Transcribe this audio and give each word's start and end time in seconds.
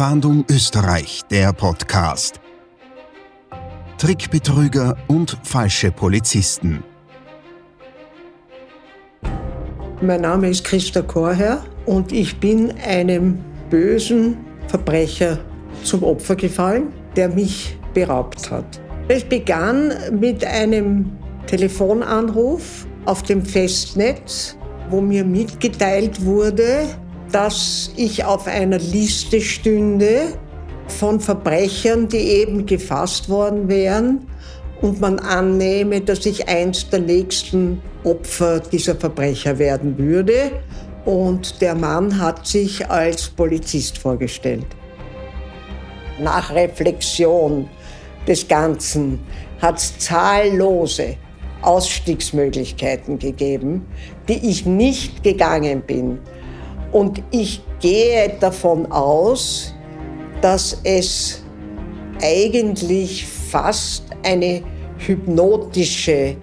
Fahndung 0.00 0.46
Österreich, 0.50 1.20
der 1.30 1.52
Podcast. 1.52 2.40
Trickbetrüger 3.98 4.96
und 5.08 5.36
falsche 5.42 5.90
Polizisten. 5.90 6.82
Mein 10.00 10.22
Name 10.22 10.48
ist 10.48 10.64
Christa 10.64 11.02
Korher 11.02 11.62
und 11.84 12.12
ich 12.12 12.40
bin 12.40 12.72
einem 12.78 13.44
bösen 13.68 14.38
Verbrecher 14.68 15.38
zum 15.84 16.02
Opfer 16.02 16.34
gefallen, 16.34 16.94
der 17.14 17.28
mich 17.28 17.78
beraubt 17.92 18.50
hat. 18.50 18.80
Es 19.08 19.22
begann 19.22 19.92
mit 20.18 20.42
einem 20.46 21.12
Telefonanruf 21.46 22.86
auf 23.04 23.22
dem 23.24 23.44
Festnetz, 23.44 24.56
wo 24.88 25.02
mir 25.02 25.26
mitgeteilt 25.26 26.24
wurde, 26.24 26.88
dass 27.32 27.92
ich 27.96 28.24
auf 28.24 28.46
einer 28.46 28.78
Liste 28.78 29.40
stünde 29.40 30.34
von 30.88 31.20
Verbrechern, 31.20 32.08
die 32.08 32.16
eben 32.16 32.66
gefasst 32.66 33.28
worden 33.28 33.68
wären 33.68 34.26
und 34.80 35.00
man 35.00 35.18
annehme, 35.18 36.00
dass 36.00 36.26
ich 36.26 36.48
eins 36.48 36.88
der 36.88 37.00
nächsten 37.00 37.80
Opfer 38.04 38.60
dieser 38.60 38.96
Verbrecher 38.96 39.58
werden 39.58 39.96
würde. 39.98 40.52
Und 41.04 41.60
der 41.60 41.74
Mann 41.74 42.20
hat 42.20 42.46
sich 42.46 42.88
als 42.90 43.28
Polizist 43.28 43.98
vorgestellt. 43.98 44.66
Nach 46.18 46.52
Reflexion 46.54 47.68
des 48.26 48.46
Ganzen 48.46 49.18
hat 49.60 49.78
es 49.78 49.98
zahllose 49.98 51.16
Ausstiegsmöglichkeiten 51.62 53.18
gegeben, 53.18 53.86
die 54.28 54.50
ich 54.50 54.66
nicht 54.66 55.22
gegangen 55.22 55.82
bin. 55.82 56.18
Und 56.92 57.22
ich 57.30 57.62
gehe 57.80 58.36
davon 58.40 58.90
aus, 58.90 59.74
dass 60.40 60.80
es 60.84 61.42
eigentlich 62.22 63.26
fast 63.26 64.04
eine 64.22 64.62
hypnotische 64.98 66.12
äh, 66.12 66.36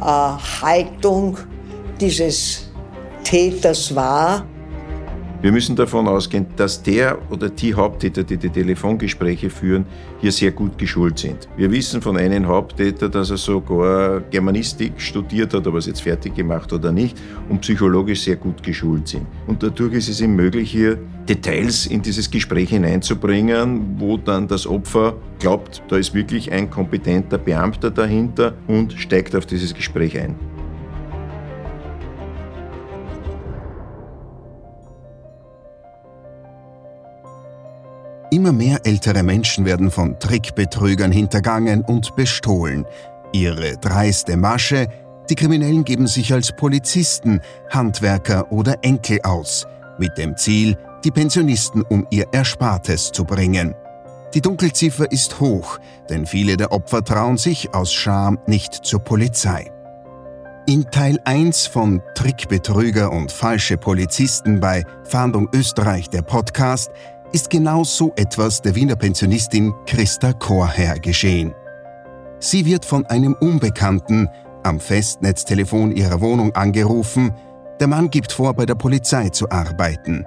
Haltung 0.00 1.38
dieses 2.00 2.70
Täters 3.22 3.94
war, 3.94 4.46
wir 5.44 5.52
müssen 5.52 5.76
davon 5.76 6.08
ausgehen, 6.08 6.46
dass 6.56 6.82
der 6.82 7.18
oder 7.30 7.50
die 7.50 7.74
Haupttäter, 7.74 8.22
die 8.24 8.38
die 8.38 8.48
Telefongespräche 8.48 9.50
führen, 9.50 9.84
hier 10.22 10.32
sehr 10.32 10.52
gut 10.52 10.78
geschult 10.78 11.18
sind. 11.18 11.50
Wir 11.58 11.70
wissen 11.70 12.00
von 12.00 12.16
einem 12.16 12.46
Haupttäter, 12.46 13.10
dass 13.10 13.28
er 13.28 13.36
sogar 13.36 14.22
Germanistik 14.30 14.98
studiert 14.98 15.52
hat, 15.52 15.66
ob 15.66 15.74
er 15.74 15.78
es 15.80 15.86
jetzt 15.86 16.00
fertig 16.00 16.34
gemacht 16.34 16.72
oder 16.72 16.90
nicht, 16.92 17.20
und 17.50 17.60
psychologisch 17.60 18.22
sehr 18.22 18.36
gut 18.36 18.62
geschult 18.62 19.06
sind. 19.06 19.26
Und 19.46 19.62
dadurch 19.62 19.92
ist 19.92 20.08
es 20.08 20.22
ihm 20.22 20.34
möglich, 20.34 20.70
hier 20.70 20.96
Details 21.28 21.84
in 21.88 22.00
dieses 22.00 22.30
Gespräch 22.30 22.70
hineinzubringen, 22.70 23.96
wo 23.98 24.16
dann 24.16 24.48
das 24.48 24.66
Opfer 24.66 25.14
glaubt, 25.40 25.82
da 25.88 25.98
ist 25.98 26.14
wirklich 26.14 26.52
ein 26.52 26.70
kompetenter 26.70 27.36
Beamter 27.36 27.90
dahinter 27.90 28.54
und 28.66 28.94
steigt 28.94 29.36
auf 29.36 29.44
dieses 29.44 29.74
Gespräch 29.74 30.18
ein. 30.18 30.53
Immer 38.30 38.52
mehr 38.52 38.80
ältere 38.84 39.22
Menschen 39.22 39.64
werden 39.64 39.90
von 39.90 40.18
Trickbetrügern 40.18 41.12
hintergangen 41.12 41.82
und 41.82 42.16
bestohlen. 42.16 42.86
Ihre 43.32 43.76
dreiste 43.76 44.36
Masche, 44.36 44.88
die 45.30 45.34
Kriminellen 45.34 45.84
geben 45.84 46.06
sich 46.06 46.32
als 46.32 46.52
Polizisten, 46.52 47.40
Handwerker 47.70 48.50
oder 48.52 48.76
Enkel 48.82 49.20
aus, 49.22 49.66
mit 49.98 50.18
dem 50.18 50.36
Ziel, 50.36 50.76
die 51.04 51.10
Pensionisten 51.10 51.82
um 51.82 52.06
ihr 52.10 52.26
Erspartes 52.32 53.12
zu 53.12 53.24
bringen. 53.24 53.74
Die 54.34 54.40
Dunkelziffer 54.40 55.10
ist 55.12 55.38
hoch, 55.38 55.78
denn 56.08 56.26
viele 56.26 56.56
der 56.56 56.72
Opfer 56.72 57.04
trauen 57.04 57.36
sich 57.36 57.72
aus 57.72 57.92
Scham 57.92 58.38
nicht 58.46 58.74
zur 58.74 59.00
Polizei. 59.00 59.70
In 60.66 60.90
Teil 60.90 61.20
1 61.24 61.66
von 61.66 62.02
Trickbetrüger 62.14 63.12
und 63.12 63.30
falsche 63.30 63.76
Polizisten 63.76 64.60
bei 64.60 64.84
Fahndung 65.04 65.48
Österreich 65.52 66.08
der 66.08 66.22
Podcast 66.22 66.90
ist 67.34 67.50
genau 67.50 67.82
so 67.82 68.12
etwas 68.14 68.62
der 68.62 68.76
Wiener 68.76 68.94
Pensionistin 68.94 69.74
Christa 69.86 70.32
Chorherr 70.34 71.00
geschehen. 71.00 71.52
Sie 72.38 72.64
wird 72.64 72.84
von 72.84 73.04
einem 73.06 73.34
Unbekannten 73.40 74.28
am 74.62 74.78
Festnetztelefon 74.78 75.90
ihrer 75.90 76.20
Wohnung 76.20 76.54
angerufen, 76.54 77.32
der 77.80 77.88
Mann 77.88 78.08
gibt 78.08 78.30
vor, 78.30 78.54
bei 78.54 78.66
der 78.66 78.76
Polizei 78.76 79.30
zu 79.30 79.50
arbeiten. 79.50 80.24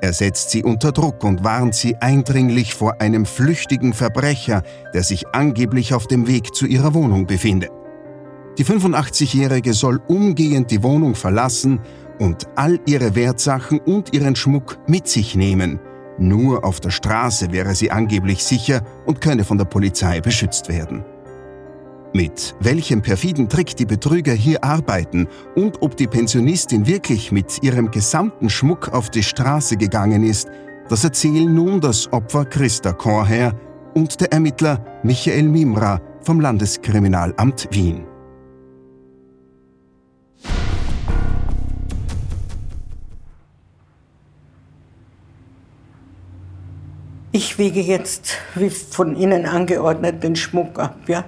Er 0.00 0.12
setzt 0.12 0.50
sie 0.50 0.62
unter 0.62 0.92
Druck 0.92 1.24
und 1.24 1.42
warnt 1.42 1.74
sie 1.74 1.96
eindringlich 1.96 2.74
vor 2.74 3.00
einem 3.00 3.26
flüchtigen 3.26 3.92
Verbrecher, 3.92 4.62
der 4.92 5.02
sich 5.02 5.26
angeblich 5.32 5.92
auf 5.92 6.06
dem 6.06 6.28
Weg 6.28 6.54
zu 6.54 6.66
ihrer 6.66 6.94
Wohnung 6.94 7.26
befindet. 7.26 7.72
Die 8.58 8.64
85-Jährige 8.64 9.72
soll 9.72 10.00
umgehend 10.06 10.70
die 10.70 10.84
Wohnung 10.84 11.16
verlassen 11.16 11.80
und 12.20 12.46
all 12.54 12.78
ihre 12.86 13.16
Wertsachen 13.16 13.80
und 13.80 14.14
ihren 14.14 14.36
Schmuck 14.36 14.78
mit 14.86 15.08
sich 15.08 15.34
nehmen– 15.34 15.80
nur 16.18 16.64
auf 16.64 16.80
der 16.80 16.90
Straße 16.90 17.52
wäre 17.52 17.74
sie 17.74 17.90
angeblich 17.90 18.44
sicher 18.44 18.82
und 19.06 19.20
könne 19.20 19.44
von 19.44 19.58
der 19.58 19.64
Polizei 19.64 20.20
beschützt 20.20 20.68
werden. 20.68 21.04
Mit 22.12 22.54
welchem 22.60 23.02
perfiden 23.02 23.48
Trick 23.48 23.74
die 23.76 23.86
Betrüger 23.86 24.32
hier 24.32 24.62
arbeiten 24.62 25.26
und 25.56 25.82
ob 25.82 25.96
die 25.96 26.06
Pensionistin 26.06 26.86
wirklich 26.86 27.32
mit 27.32 27.62
ihrem 27.62 27.90
gesamten 27.90 28.48
Schmuck 28.48 28.90
auf 28.90 29.10
die 29.10 29.24
Straße 29.24 29.76
gegangen 29.76 30.22
ist, 30.22 30.48
das 30.88 31.02
erzählen 31.02 31.52
nun 31.52 31.80
das 31.80 32.12
Opfer 32.12 32.44
Christa 32.44 32.92
Korher 32.92 33.52
und 33.94 34.20
der 34.20 34.32
Ermittler 34.32 34.84
Michael 35.02 35.48
Mimra 35.48 36.00
vom 36.20 36.40
Landeskriminalamt 36.40 37.68
Wien. 37.72 38.13
Ich 47.36 47.58
wiege 47.58 47.80
jetzt, 47.80 48.38
wie 48.54 48.70
von 48.70 49.16
Ihnen 49.16 49.44
angeordnet, 49.44 50.22
den 50.22 50.36
Schmuck 50.36 50.78
ab, 50.78 50.94
ja? 51.08 51.24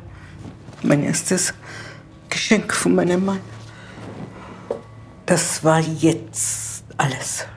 Mein 0.84 1.02
erstes 1.02 1.52
Geschenk 2.30 2.72
von 2.72 2.94
meinem 2.94 3.24
Mann. 3.24 3.40
Das 5.26 5.64
war 5.64 5.80
jetzt 5.80 6.84
alles. 6.96 7.48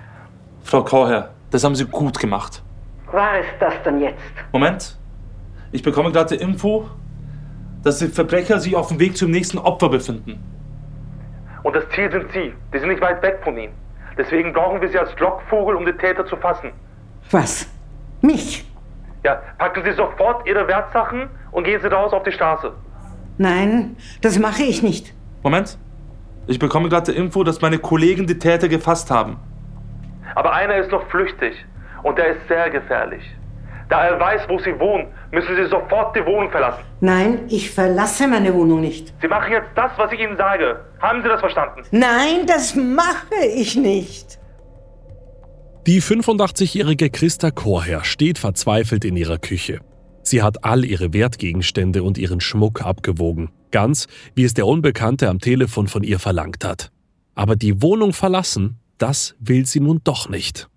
Frau 0.63 0.83
Kauherr, 0.83 1.29
das 1.51 1.63
haben 1.63 1.75
Sie 1.75 1.85
gut 1.85 2.17
gemacht. 2.17 2.63
War 3.11 3.37
es 3.37 3.45
das 3.59 3.75
dann 3.83 4.01
jetzt? 4.01 4.17
Moment. 4.51 4.97
Ich 5.71 5.83
bekomme 5.83 6.11
gerade 6.11 6.35
die 6.35 6.43
Info, 6.43 6.89
dass 7.83 7.99
die 7.99 8.07
Verbrecher 8.07 8.59
sich 8.59 8.75
auf 8.75 8.87
dem 8.87 8.99
Weg 8.99 9.15
zum 9.15 9.29
nächsten 9.29 9.59
Opfer 9.59 9.89
befinden. 9.89 10.43
Und 11.61 11.75
das 11.75 11.83
Ziel 11.93 12.11
sind 12.11 12.31
Sie. 12.33 12.51
Die 12.73 12.79
sind 12.79 12.89
nicht 12.89 13.01
weit 13.01 13.21
weg 13.21 13.41
von 13.43 13.55
Ihnen. 13.55 13.73
Deswegen 14.17 14.53
brauchen 14.53 14.81
wir 14.81 14.89
Sie 14.89 14.97
als 14.97 15.11
Lockvogel, 15.19 15.75
um 15.75 15.85
den 15.85 15.99
Täter 15.99 16.25
zu 16.25 16.35
fassen. 16.35 16.71
Was? 17.29 17.67
Mich? 18.21 18.65
Ja, 19.23 19.41
packen 19.57 19.83
Sie 19.83 19.91
sofort 19.93 20.47
Ihre 20.47 20.67
Wertsachen 20.67 21.29
und 21.51 21.63
gehen 21.63 21.81
Sie 21.81 21.87
raus 21.87 22.13
auf 22.13 22.23
die 22.23 22.31
Straße. 22.31 22.71
Nein, 23.37 23.95
das 24.21 24.39
mache 24.39 24.63
ich 24.63 24.81
nicht. 24.83 25.13
Moment. 25.43 25.77
Ich 26.47 26.59
bekomme 26.59 26.89
gerade 26.89 27.11
die 27.11 27.17
Info, 27.17 27.43
dass 27.43 27.61
meine 27.61 27.77
Kollegen 27.77 28.27
die 28.27 28.39
Täter 28.39 28.67
gefasst 28.67 29.11
haben. 29.11 29.37
Aber 30.35 30.53
einer 30.53 30.75
ist 30.77 30.91
noch 30.91 31.05
flüchtig 31.09 31.53
und 32.03 32.17
der 32.17 32.27
ist 32.35 32.47
sehr 32.47 32.69
gefährlich. 32.69 33.23
Da 33.87 34.05
er 34.05 34.19
weiß, 34.19 34.41
wo 34.47 34.59
Sie 34.59 34.79
wohnen, 34.79 35.07
müssen 35.31 35.55
Sie 35.55 35.65
sofort 35.65 36.15
die 36.15 36.25
Wohnung 36.25 36.49
verlassen. 36.51 36.83
Nein, 37.01 37.41
ich 37.49 37.71
verlasse 37.71 38.27
meine 38.27 38.53
Wohnung 38.53 38.81
nicht. 38.81 39.13
Sie 39.21 39.27
machen 39.27 39.51
jetzt 39.51 39.69
das, 39.75 39.91
was 39.97 40.11
ich 40.11 40.19
Ihnen 40.19 40.37
sage. 40.37 40.79
Haben 41.01 41.21
Sie 41.23 41.27
das 41.27 41.39
verstanden? 41.39 41.83
Nein, 41.91 42.45
das 42.47 42.75
mache 42.75 43.45
ich 43.55 43.75
nicht. 43.75 44.38
Die 45.89 46.03
85-jährige 46.03 47.09
Christa 47.09 47.49
Chorherr 47.49 48.03
steht 48.03 48.37
verzweifelt 48.37 49.03
in 49.03 49.17
ihrer 49.17 49.39
Küche. 49.39 49.79
Sie 50.21 50.43
hat 50.43 50.63
all 50.63 50.85
ihre 50.85 51.13
Wertgegenstände 51.13 52.03
und 52.03 52.19
ihren 52.19 52.41
Schmuck 52.41 52.83
abgewogen, 52.83 53.49
ganz 53.71 54.05
wie 54.35 54.43
es 54.43 54.53
der 54.53 54.67
Unbekannte 54.67 55.27
am 55.27 55.39
Telefon 55.39 55.87
von 55.87 56.03
ihr 56.03 56.19
verlangt 56.19 56.63
hat. 56.63 56.91
Aber 57.33 57.55
die 57.55 57.81
Wohnung 57.81 58.13
verlassen, 58.13 58.77
das 58.99 59.33
will 59.39 59.65
sie 59.65 59.79
nun 59.79 59.99
doch 60.03 60.29
nicht. 60.29 60.69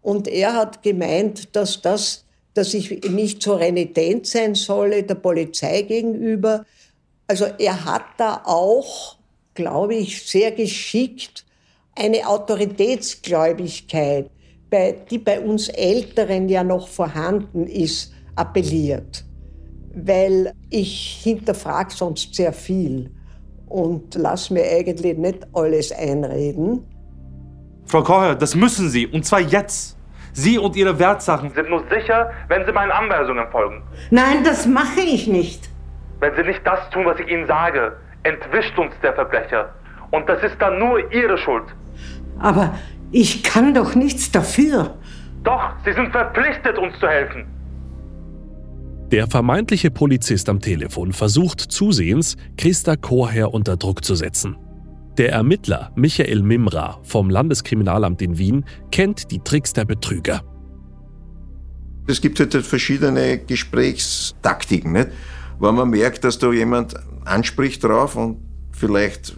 Und 0.00 0.26
er 0.26 0.54
hat 0.54 0.82
gemeint, 0.82 1.54
dass 1.54 1.82
das, 1.82 2.24
dass 2.54 2.72
ich 2.72 3.10
nicht 3.10 3.42
so 3.42 3.56
renitent 3.56 4.26
sein 4.26 4.54
solle 4.54 5.02
der 5.02 5.16
Polizei 5.16 5.82
gegenüber. 5.82 6.64
Also 7.26 7.44
er 7.58 7.84
hat 7.84 8.06
da 8.16 8.40
auch, 8.46 9.18
glaube 9.52 9.96
ich, 9.96 10.26
sehr 10.26 10.52
geschickt 10.52 11.45
eine 11.96 12.26
Autoritätsgläubigkeit, 12.26 14.30
die 15.10 15.18
bei 15.18 15.40
uns 15.40 15.68
Älteren 15.68 16.48
ja 16.48 16.62
noch 16.62 16.86
vorhanden 16.88 17.66
ist, 17.66 18.12
appelliert. 18.34 19.24
Weil 19.94 20.52
ich 20.70 21.20
hinterfrage 21.22 21.90
sonst 21.90 22.34
sehr 22.34 22.52
viel 22.52 23.10
und 23.66 24.14
lasse 24.14 24.52
mir 24.52 24.64
eigentlich 24.64 25.16
nicht 25.16 25.46
alles 25.54 25.92
einreden. 25.92 26.84
Frau 27.86 28.02
Kocher, 28.02 28.34
das 28.34 28.54
müssen 28.54 28.90
Sie, 28.90 29.06
und 29.06 29.24
zwar 29.24 29.40
jetzt. 29.40 29.96
Sie 30.32 30.58
und 30.58 30.76
Ihre 30.76 30.98
Wertsachen 30.98 31.50
sind 31.54 31.70
nur 31.70 31.82
sicher, 31.88 32.30
wenn 32.48 32.66
Sie 32.66 32.72
meinen 32.72 32.90
Anweisungen 32.90 33.48
folgen. 33.50 33.82
Nein, 34.10 34.44
das 34.44 34.66
mache 34.66 35.00
ich 35.00 35.26
nicht. 35.26 35.70
Wenn 36.20 36.34
Sie 36.36 36.42
nicht 36.42 36.60
das 36.66 36.90
tun, 36.90 37.06
was 37.06 37.18
ich 37.20 37.28
Ihnen 37.28 37.46
sage, 37.46 37.96
entwischt 38.22 38.78
uns 38.78 38.92
der 39.02 39.14
Verbrecher. 39.14 39.70
Und 40.10 40.28
das 40.28 40.42
ist 40.42 40.56
dann 40.58 40.78
nur 40.78 41.12
Ihre 41.12 41.38
Schuld. 41.38 41.64
Aber 42.38 42.74
ich 43.12 43.42
kann 43.42 43.74
doch 43.74 43.94
nichts 43.94 44.30
dafür. 44.30 44.96
Doch, 45.42 45.70
Sie 45.84 45.92
sind 45.92 46.10
verpflichtet, 46.10 46.78
uns 46.78 46.98
zu 46.98 47.06
helfen. 47.06 47.46
Der 49.12 49.28
vermeintliche 49.28 49.92
Polizist 49.92 50.48
am 50.48 50.60
Telefon 50.60 51.12
versucht 51.12 51.60
zusehends, 51.60 52.36
Christa 52.56 52.96
Chorherr 52.96 53.54
unter 53.54 53.76
Druck 53.76 54.04
zu 54.04 54.16
setzen. 54.16 54.56
Der 55.16 55.32
Ermittler 55.32 55.92
Michael 55.94 56.42
Mimra 56.42 56.98
vom 57.04 57.30
Landeskriminalamt 57.30 58.20
in 58.20 58.36
Wien 58.36 58.64
kennt 58.90 59.30
die 59.30 59.38
Tricks 59.38 59.72
der 59.72 59.84
Betrüger. 59.84 60.42
Es 62.08 62.20
gibt 62.20 62.38
halt 62.40 62.54
verschiedene 62.54 63.38
Gesprächstaktiken. 63.38 64.92
Nicht? 64.92 65.08
Wenn 65.58 65.74
man 65.74 65.90
merkt, 65.90 66.24
dass 66.24 66.38
da 66.38 66.52
jemand 66.52 66.94
anspricht 67.24 67.82
drauf 67.82 68.16
und 68.16 68.38
vielleicht, 68.72 69.36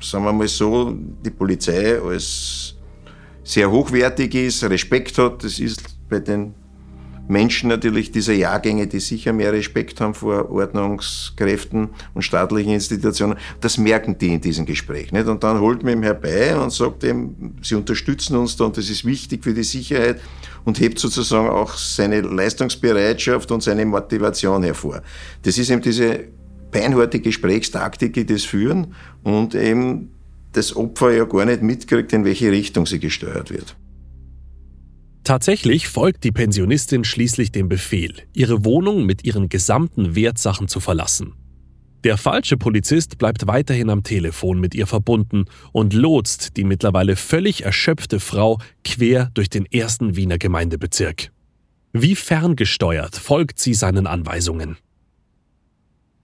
sagen 0.00 0.24
wir 0.24 0.32
mal 0.32 0.48
so, 0.48 0.94
die 1.24 1.30
Polizei 1.30 2.00
als 2.00 2.74
sehr 3.44 3.70
hochwertig 3.70 4.34
ist, 4.34 4.62
Respekt 4.64 5.16
hat, 5.18 5.42
das 5.42 5.58
ist 5.58 5.82
bei 6.08 6.20
den 6.20 6.54
Menschen 7.28 7.68
natürlich 7.68 8.10
dieser 8.10 8.32
Jahrgänge, 8.32 8.86
die 8.86 9.00
sicher 9.00 9.32
mehr 9.32 9.52
Respekt 9.52 10.00
haben 10.00 10.14
vor 10.14 10.50
Ordnungskräften 10.50 11.90
und 12.14 12.22
staatlichen 12.22 12.72
Institutionen, 12.72 13.36
das 13.60 13.76
merken 13.76 14.16
die 14.16 14.34
in 14.34 14.40
diesem 14.40 14.64
Gespräch. 14.64 15.12
Nicht? 15.12 15.26
Und 15.26 15.44
dann 15.44 15.60
holt 15.60 15.82
man 15.82 15.92
ihm 15.92 16.02
herbei 16.02 16.56
und 16.56 16.72
sagt 16.72 17.04
ihm, 17.04 17.54
sie 17.62 17.74
unterstützen 17.74 18.36
uns 18.36 18.56
da 18.56 18.64
und 18.64 18.76
das 18.78 18.88
ist 18.88 19.04
wichtig 19.04 19.44
für 19.44 19.52
die 19.52 19.62
Sicherheit 19.62 20.20
und 20.64 20.80
hebt 20.80 20.98
sozusagen 20.98 21.48
auch 21.48 21.74
seine 21.76 22.22
Leistungsbereitschaft 22.22 23.50
und 23.50 23.62
seine 23.62 23.84
Motivation 23.84 24.62
hervor. 24.62 25.02
Das 25.42 25.58
ist 25.58 25.70
eben 25.70 25.82
diese 25.82 26.24
beinharte 26.70 27.20
Gesprächstaktik, 27.20 28.14
die 28.14 28.26
das 28.26 28.44
führen 28.44 28.94
und 29.22 29.54
eben 29.54 30.10
das 30.52 30.74
Opfer 30.74 31.12
ja 31.12 31.24
gar 31.24 31.44
nicht 31.44 31.62
mitkriegt, 31.62 32.12
in 32.12 32.24
welche 32.24 32.50
Richtung 32.50 32.86
sie 32.86 32.98
gesteuert 32.98 33.50
wird. 33.50 33.76
Tatsächlich 35.24 35.88
folgt 35.88 36.24
die 36.24 36.32
Pensionistin 36.32 37.04
schließlich 37.04 37.52
dem 37.52 37.68
Befehl, 37.68 38.14
ihre 38.32 38.64
Wohnung 38.64 39.04
mit 39.04 39.24
ihren 39.24 39.50
gesamten 39.50 40.14
Wertsachen 40.14 40.68
zu 40.68 40.80
verlassen. 40.80 41.34
Der 42.04 42.16
falsche 42.16 42.56
Polizist 42.56 43.18
bleibt 43.18 43.46
weiterhin 43.46 43.90
am 43.90 44.04
Telefon 44.04 44.60
mit 44.60 44.74
ihr 44.74 44.86
verbunden 44.86 45.46
und 45.72 45.92
lotst 45.92 46.56
die 46.56 46.64
mittlerweile 46.64 47.16
völlig 47.16 47.64
erschöpfte 47.64 48.20
Frau 48.20 48.58
quer 48.84 49.30
durch 49.34 49.50
den 49.50 49.66
ersten 49.66 50.16
Wiener 50.16 50.38
Gemeindebezirk. 50.38 51.30
Wie 51.92 52.14
ferngesteuert 52.14 53.16
folgt 53.16 53.58
sie 53.58 53.74
seinen 53.74 54.06
Anweisungen. 54.06 54.76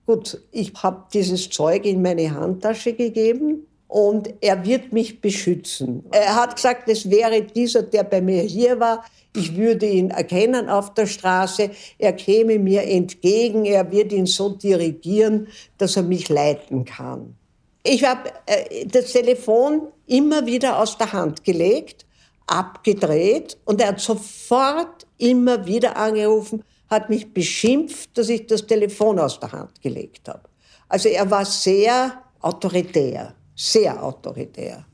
Gut, 0.07 0.41
ich 0.53 0.73
habe 0.83 1.05
dieses 1.13 1.49
Zeug 1.49 1.87
in 1.87 2.03
meine 2.03 2.31
Handtasche 2.35 2.93
gegeben 2.93 3.67
und 3.89 4.35
er 4.41 4.65
wird 4.67 4.93
mich 4.93 5.21
beschützen. 5.21 6.05
Er 6.11 6.35
hat 6.35 6.57
gesagt, 6.57 6.89
es 6.89 7.09
wäre 7.09 7.43
dieser, 7.43 7.83
der 7.83 8.05
bei 8.05 8.21
mir 8.21 8.43
hier 8.43 8.79
war. 8.81 9.05
Ich 9.35 9.57
würde 9.57 9.87
ihn 9.87 10.11
erkennen 10.11 10.69
auf 10.69 10.95
der 10.95 11.07
Straße. 11.07 11.71
Er 11.99 12.13
käme 12.13 12.59
mir 12.59 12.83
entgegen. 12.83 13.65
Er 13.65 13.91
wird 13.91 14.13
ihn 14.13 14.27
so 14.27 14.51
dirigieren, 14.51 15.49
dass 15.79 15.97
er 15.97 16.03
mich 16.03 16.29
leiten 16.29 16.85
kann. 16.85 17.37
Ich 17.83 18.05
habe 18.05 18.31
äh, 18.47 18.87
das 18.87 19.13
Telefon 19.13 19.89
immer 20.07 20.45
wieder 20.45 20.81
aus 20.81 20.99
der 20.99 21.13
Hand 21.13 21.45
gelegt, 21.45 22.05
abgedreht 22.47 23.59
und 23.65 23.81
er 23.81 23.89
hat 23.89 24.01
sofort 24.01 25.07
immer 25.19 25.67
wieder 25.67 25.97
angerufen, 25.97 26.65
hat 26.95 27.11
mich 27.11 27.33
beschimpft, 27.33 28.17
dass 28.17 28.29
ich 28.29 28.47
das 28.47 28.67
Telefon 28.67 29.19
aus 29.19 29.39
der 29.41 29.53
Hand 29.53 29.81
gelegt 29.83 30.29
habe. 30.29 30.43
Also 30.89 31.09
er 31.09 31.31
war 31.31 31.45
sehr 31.45 32.13
autoritär 32.41 33.35
sehr 33.55 34.03
autoritär. 34.03 34.85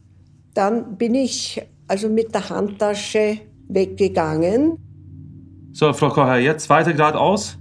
Dann 0.54 0.96
bin 0.96 1.14
ich 1.14 1.60
also 1.88 2.08
mit 2.08 2.34
der 2.34 2.48
Handtasche 2.48 3.38
weggegangen. 3.68 4.76
So, 5.72 5.92
Frau 5.92 6.08
Kocher, 6.08 6.38
jetzt 6.38 6.68
weiter 6.68 6.92
geradeaus. 6.92 7.56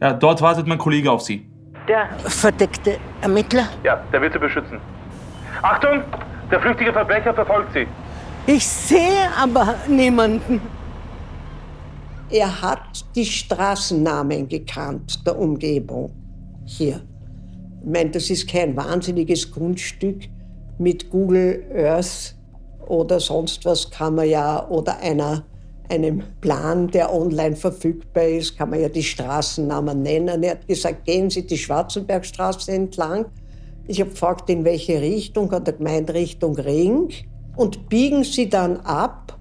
Ja, 0.00 0.12
dort 0.12 0.42
wartet 0.42 0.66
mein 0.66 0.78
Kollege 0.78 1.10
auf 1.10 1.22
Sie. 1.22 1.46
Der 1.88 2.08
verdeckte 2.18 2.98
Ermittler? 3.22 3.68
Ja, 3.84 4.02
der 4.12 4.20
wird 4.20 4.32
Sie 4.32 4.38
beschützen. 4.38 4.78
Achtung! 5.62 6.02
Der 6.50 6.60
flüchtige 6.60 6.92
Verbrecher 6.92 7.34
verfolgt 7.34 7.72
Sie. 7.74 7.86
Ich 8.46 8.66
sehe 8.66 9.28
aber 9.40 9.74
niemanden. 9.86 10.60
Er 12.30 12.60
hat 12.60 13.06
die 13.14 13.24
Straßennamen 13.24 14.48
gekannt 14.48 15.26
der 15.26 15.38
Umgebung 15.38 16.10
hier. 16.66 17.00
Ich 17.80 17.90
meine, 17.90 18.10
das 18.10 18.28
ist 18.28 18.46
kein 18.48 18.76
wahnsinniges 18.76 19.50
Kunststück. 19.50 20.28
Mit 20.78 21.10
Google 21.10 21.64
Earth 21.74 22.36
oder 22.86 23.18
sonst 23.18 23.64
was 23.64 23.90
kann 23.90 24.14
man 24.14 24.28
ja, 24.28 24.68
oder 24.68 24.98
einer, 25.00 25.44
einem 25.88 26.22
Plan, 26.40 26.88
der 26.88 27.12
online 27.12 27.56
verfügbar 27.56 28.24
ist, 28.24 28.58
kann 28.58 28.70
man 28.70 28.80
ja 28.80 28.88
die 28.90 29.02
Straßennamen 29.02 30.02
nennen. 30.02 30.42
Er 30.42 30.52
hat 30.52 30.68
gesagt, 30.68 31.06
gehen 31.06 31.30
Sie 31.30 31.46
die 31.46 31.56
Schwarzenbergstraße 31.56 32.72
entlang. 32.72 33.24
Ich 33.86 34.00
habe 34.00 34.10
gefragt, 34.10 34.50
in 34.50 34.64
welche 34.64 35.00
Richtung, 35.00 35.50
hat 35.50 35.66
er 35.66 35.74
gemeint, 35.74 36.10
Richtung 36.10 36.56
Ring. 36.56 37.08
Und 37.56 37.88
biegen 37.88 38.22
Sie 38.22 38.50
dann 38.50 38.76
ab, 38.80 39.37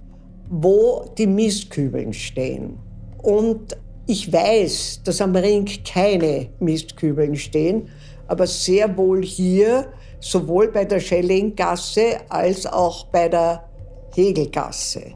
wo 0.49 1.05
die 1.17 1.27
Mistkübeln 1.27 2.13
stehen. 2.13 2.77
Und 3.21 3.77
ich 4.05 4.31
weiß, 4.31 5.01
dass 5.03 5.21
am 5.21 5.35
Ring 5.35 5.69
keine 5.85 6.49
Mistkübeln 6.59 7.35
stehen, 7.35 7.89
aber 8.27 8.47
sehr 8.47 8.97
wohl 8.97 9.23
hier, 9.23 9.87
sowohl 10.19 10.69
bei 10.71 10.85
der 10.85 10.99
Schellinggasse 10.99 12.21
als 12.29 12.65
auch 12.65 13.07
bei 13.07 13.27
der 13.27 13.63
Hegelgasse. 14.15 15.13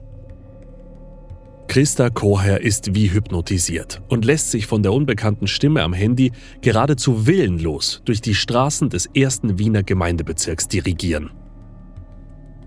Christa 1.68 2.10
Koher 2.10 2.60
ist 2.60 2.96
wie 2.96 3.14
hypnotisiert 3.14 4.02
und 4.10 4.26
lässt 4.26 4.52
sich 4.52 4.68
von 4.68 4.84
der 4.84 4.92
unbekannten 4.92 5.48
Stimme 5.48 5.84
am 5.84 5.94
Handy 5.94 6.34
geradezu 6.60 7.28
willenlos 7.28 8.02
durch 8.04 8.20
die 8.20 8.36
Straßen 8.36 8.90
des 8.90 9.06
ersten 9.16 9.58
Wiener 9.58 9.82
Gemeindebezirks 9.82 10.68
dirigieren. 10.68 11.32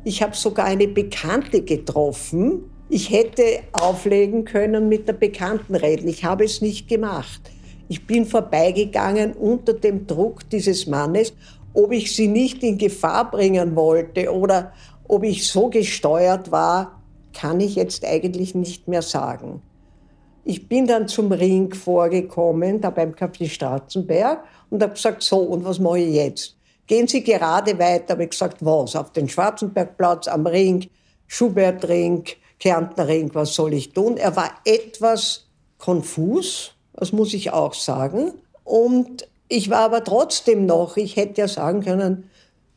Ich 0.07 0.23
habe 0.23 0.37
sogar 0.37 0.67
eine 0.67 0.87
Bekannte 0.87 1.63
getroffen. 1.63 2.71
Ich 2.91 3.11
hätte 3.11 3.61
auflegen 3.73 4.45
können 4.45 4.91
mit 4.91 5.09
der 5.09 5.15
Bekannten 5.15 5.75
reden. 5.75 6.09
Ich 6.09 6.25
habe 6.25 6.45
es 6.45 6.61
nicht 6.61 6.89
gemacht. 6.89 7.41
Ich 7.89 8.07
bin 8.07 8.27
vorbeigegangen 8.27 9.33
unter 9.33 9.73
dem 9.73 10.07
Druck 10.07 10.49
dieses 10.51 10.87
Mannes, 10.87 11.33
ob 11.73 11.93
ich 11.93 12.15
sie 12.15 12.29
nicht 12.29 12.63
in 12.63 12.77
Gefahr 12.77 13.31
bringen 13.31 13.75
wollte 13.77 14.31
oder 14.31 14.73
ob 15.09 15.25
ich 15.25 15.47
so 15.47 15.69
gesteuert 15.69 16.51
war, 16.51 17.01
kann 17.33 17.61
ich 17.61 17.75
jetzt 17.75 18.05
eigentlich 18.05 18.55
nicht 18.55 18.87
mehr 18.89 19.03
sagen. 19.03 19.63
Ich 20.45 20.69
bin 20.69 20.87
dann 20.87 21.09
zum 21.09 21.33
Ring 21.33 21.73
vorgekommen, 21.73 22.81
da 22.81 22.91
beim 22.91 23.13
Café 23.13 23.49
Stratzenberg, 23.49 24.45
und 24.71 24.83
habe 24.83 24.93
gesagt, 24.93 25.23
so, 25.23 25.39
und 25.39 25.65
was 25.65 25.79
mache 25.79 26.01
ich 26.01 26.15
jetzt? 26.15 26.57
Gehen 26.87 27.09
Sie 27.09 27.23
gerade 27.23 27.79
weiter, 27.79 28.13
habe 28.15 28.25
ich 28.25 28.31
gesagt, 28.31 28.59
was? 28.65 28.95
Auf 28.95 29.13
den 29.13 29.29
Schwarzenbergplatz, 29.29 30.29
am 30.29 30.47
Ring, 30.47 30.89
Schubertring, 31.27 32.25
Kärntner 32.61 33.09
Ring, 33.09 33.31
was 33.33 33.55
soll 33.55 33.73
ich 33.73 33.93
tun? 33.93 34.17
Er 34.17 34.37
war 34.37 34.51
etwas 34.65 35.47
konfus, 35.79 36.73
das 36.93 37.13
muss 37.13 37.33
ich 37.33 37.53
auch 37.53 37.75
sagen. 37.75 38.33
Und 38.65 39.27
ich 39.49 39.71
war 39.71 39.81
aber 39.81 40.05
trotzdem 40.05 40.67
noch, 40.67 40.97
ich 40.97 41.17
hätte 41.17 41.43
ja 41.43 41.49
sagen 41.49 41.83
können, 41.83 42.31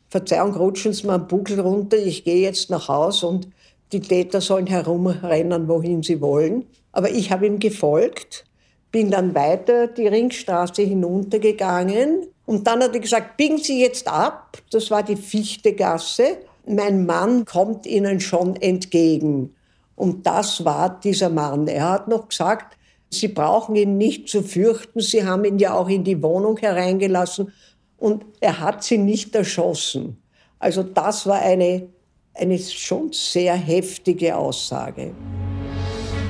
Verzeihung, 0.08 0.54
rutschen 0.54 0.94
Sie 0.94 1.06
mal 1.06 1.16
einen 1.16 1.28
Buckel 1.28 1.60
runter, 1.60 1.98
ich 1.98 2.24
gehe 2.24 2.40
jetzt 2.40 2.70
nach 2.70 2.88
Haus 2.88 3.22
und 3.22 3.48
die 3.92 4.00
Täter 4.00 4.40
sollen 4.40 4.66
herumrennen, 4.66 5.68
wohin 5.68 6.02
sie 6.02 6.20
wollen. 6.20 6.66
Aber 6.92 7.10
ich 7.10 7.30
habe 7.30 7.46
ihm 7.46 7.58
gefolgt, 7.58 8.44
bin 8.90 9.10
dann 9.10 9.34
weiter 9.34 9.86
die 9.86 10.06
Ringstraße 10.06 10.82
hinuntergegangen 10.82 12.26
und 12.48 12.66
dann 12.66 12.82
hat 12.82 12.94
er 12.94 13.00
gesagt, 13.00 13.36
biegen 13.36 13.58
Sie 13.58 13.82
jetzt 13.82 14.08
ab. 14.08 14.56
Das 14.70 14.90
war 14.90 15.02
die 15.02 15.16
Fichtegasse. 15.16 16.38
Mein 16.66 17.04
Mann 17.04 17.44
kommt 17.44 17.84
Ihnen 17.84 18.20
schon 18.20 18.56
entgegen. 18.56 19.54
Und 19.96 20.26
das 20.26 20.64
war 20.64 20.98
dieser 20.98 21.28
Mann. 21.28 21.68
Er 21.68 21.90
hat 21.90 22.08
noch 22.08 22.26
gesagt, 22.26 22.78
Sie 23.10 23.28
brauchen 23.28 23.76
ihn 23.76 23.98
nicht 23.98 24.30
zu 24.30 24.42
fürchten. 24.42 25.00
Sie 25.00 25.26
haben 25.26 25.44
ihn 25.44 25.58
ja 25.58 25.74
auch 25.74 25.90
in 25.90 26.04
die 26.04 26.22
Wohnung 26.22 26.56
hereingelassen 26.56 27.52
und 27.98 28.24
er 28.40 28.58
hat 28.60 28.82
sie 28.82 28.96
nicht 28.96 29.34
erschossen. 29.34 30.16
Also 30.58 30.82
das 30.82 31.26
war 31.26 31.42
eine, 31.42 31.90
eine 32.32 32.58
schon 32.58 33.12
sehr 33.12 33.56
heftige 33.56 34.34
Aussage. 34.34 35.12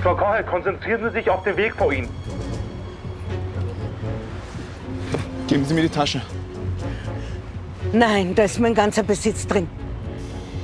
Frau 0.03 0.17
Kocher, 0.17 0.43
konzentrieren 0.43 1.01
Sie 1.05 1.19
sich 1.19 1.31
auf 1.31 1.45
den 1.45 1.57
Weg 1.57 1.77
vor 1.77 1.93
Ihnen. 1.93 2.09
Geben 5.49 5.65
Sie 5.65 5.75
mir 5.75 5.83
die 5.83 5.89
Tasche. 5.89 6.23
Nein, 7.93 8.35
da 8.35 8.45
ist 8.45 8.61
mein 8.61 8.75
ganzer 8.75 9.03
Besitz 9.03 9.47
drin. 9.47 9.67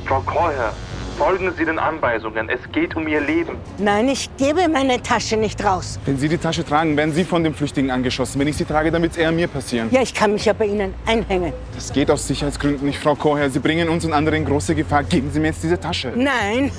Frau 0.05 0.21
Kocher, 0.21 0.73
Folgen 1.19 1.53
Sie 1.57 1.64
den 1.64 1.79
Anweisungen. 1.79 2.49
Es 2.49 2.61
geht 2.73 2.97
um 2.97 3.07
Ihr 3.07 3.21
Leben. 3.21 3.57
Nein, 3.79 4.09
ich 4.09 4.29
gebe 4.37 4.69
meine 4.69 5.00
Tasche 5.00 5.37
nicht 5.37 5.64
raus. 5.64 6.00
Wenn 6.07 6.19
Sie 6.19 6.29
die 6.29 6.38
Tasche 6.38 6.64
tragen, 6.64 6.97
werden 6.97 7.14
Sie 7.14 7.23
von 7.23 7.45
dem 7.45 7.55
Flüchtigen 7.55 7.93
angeschossen. 7.93 8.41
Wenn 8.41 8.49
ich 8.49 8.57
sie 8.57 8.64
trage, 8.64 8.91
dann 8.91 9.00
wird 9.00 9.12
es 9.12 9.19
eher 9.19 9.31
mir 9.31 9.47
passieren. 9.47 9.88
Ja, 9.93 10.03
ich 10.03 10.12
kann 10.12 10.33
mich 10.33 10.45
ja 10.45 10.53
bei 10.53 10.67
Ihnen 10.67 10.93
einhängen. 11.07 11.53
Das 11.75 11.93
geht 11.93 12.11
aus 12.11 12.26
Sicherheitsgründen 12.26 12.85
nicht, 12.85 12.99
Frau 12.99 13.14
Koher. 13.14 13.49
Sie 13.49 13.61
bringen 13.61 13.88
uns 13.88 14.05
und 14.05 14.12
anderen 14.12 14.38
in 14.38 14.45
große 14.45 14.75
Gefahr. 14.75 15.05
Geben 15.05 15.31
Sie 15.31 15.38
mir 15.38 15.49
jetzt 15.49 15.62
diese 15.62 15.79
Tasche. 15.79 16.12
Nein. 16.17 16.73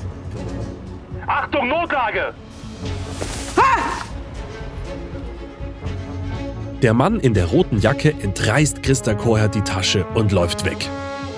Achtung, 1.25 1.69
Notlage! 1.69 2.33
Der 6.85 6.93
Mann 6.93 7.19
in 7.19 7.33
der 7.33 7.47
roten 7.47 7.79
Jacke 7.79 8.13
entreißt 8.21 8.83
Christa 8.83 9.15
Koher 9.15 9.47
die 9.47 9.61
Tasche 9.61 10.05
und 10.13 10.31
läuft 10.31 10.65
weg. 10.65 10.77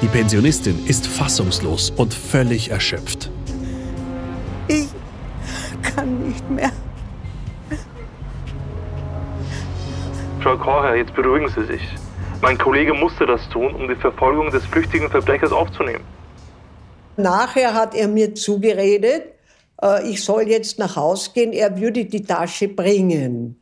Die 0.02 0.08
Pensionistin 0.08 0.86
ist 0.88 1.08
fassungslos 1.08 1.90
und 1.90 2.14
völlig 2.14 2.70
erschöpft. 2.70 3.32
Ich 4.68 4.90
kann 5.84 6.28
nicht 6.28 6.52
mehr. 6.52 6.70
Frau 10.42 10.58
Kocher, 10.58 10.96
jetzt 10.96 11.16
beruhigen 11.16 11.48
Sie 11.48 11.64
sich. 11.64 11.82
Mein 12.42 12.58
Kollege 12.58 12.94
musste 12.94 13.26
das 13.26 13.48
tun, 13.48 13.74
um 13.74 13.88
die 13.88 13.96
Verfolgung 13.96 14.52
des 14.52 14.66
flüchtigen 14.66 15.10
Verbrechers 15.10 15.54
aufzunehmen. 15.54 16.04
Nachher 17.16 17.74
hat 17.74 17.96
er 17.96 18.10
mir 18.10 18.36
zugeredet, 18.36 19.24
äh, 19.82 20.12
ich 20.12 20.26
soll 20.26 20.50
jetzt 20.50 20.78
nach 20.78 20.98
Hause 20.98 21.32
gehen, 21.34 21.54
er 21.54 21.80
würde 21.80 22.04
die 22.04 22.24
Tasche 22.24 22.68
bringen. 22.68 23.56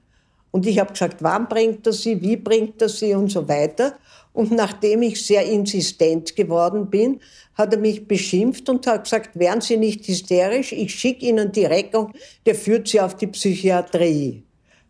Und 0.56 0.66
ich 0.66 0.80
habe 0.80 0.94
gesagt, 0.94 1.22
wann 1.22 1.50
bringt 1.50 1.86
er 1.86 1.92
sie, 1.92 2.22
wie 2.22 2.38
bringt 2.38 2.82
er 2.82 2.88
sie 2.88 3.14
und 3.14 3.30
so 3.30 3.46
weiter. 3.50 3.98
Und 4.32 4.52
nachdem 4.52 5.02
ich 5.02 5.22
sehr 5.22 5.46
insistent 5.46 6.34
geworden 6.34 6.90
bin, 6.90 7.20
hat 7.56 7.74
er 7.74 7.80
mich 7.80 8.08
beschimpft 8.08 8.70
und 8.70 8.88
hat 8.88 9.04
gesagt, 9.04 9.38
wären 9.38 9.60
Sie 9.60 9.76
nicht 9.76 10.08
hysterisch, 10.08 10.72
ich 10.72 10.96
schicke 10.96 11.26
Ihnen 11.26 11.52
die 11.52 11.66
Rechnung, 11.66 12.14
der 12.46 12.56
führt 12.56 12.88
Sie 12.88 13.02
auf 13.02 13.18
die 13.18 13.28
Psychiatrie. 13.28 14.44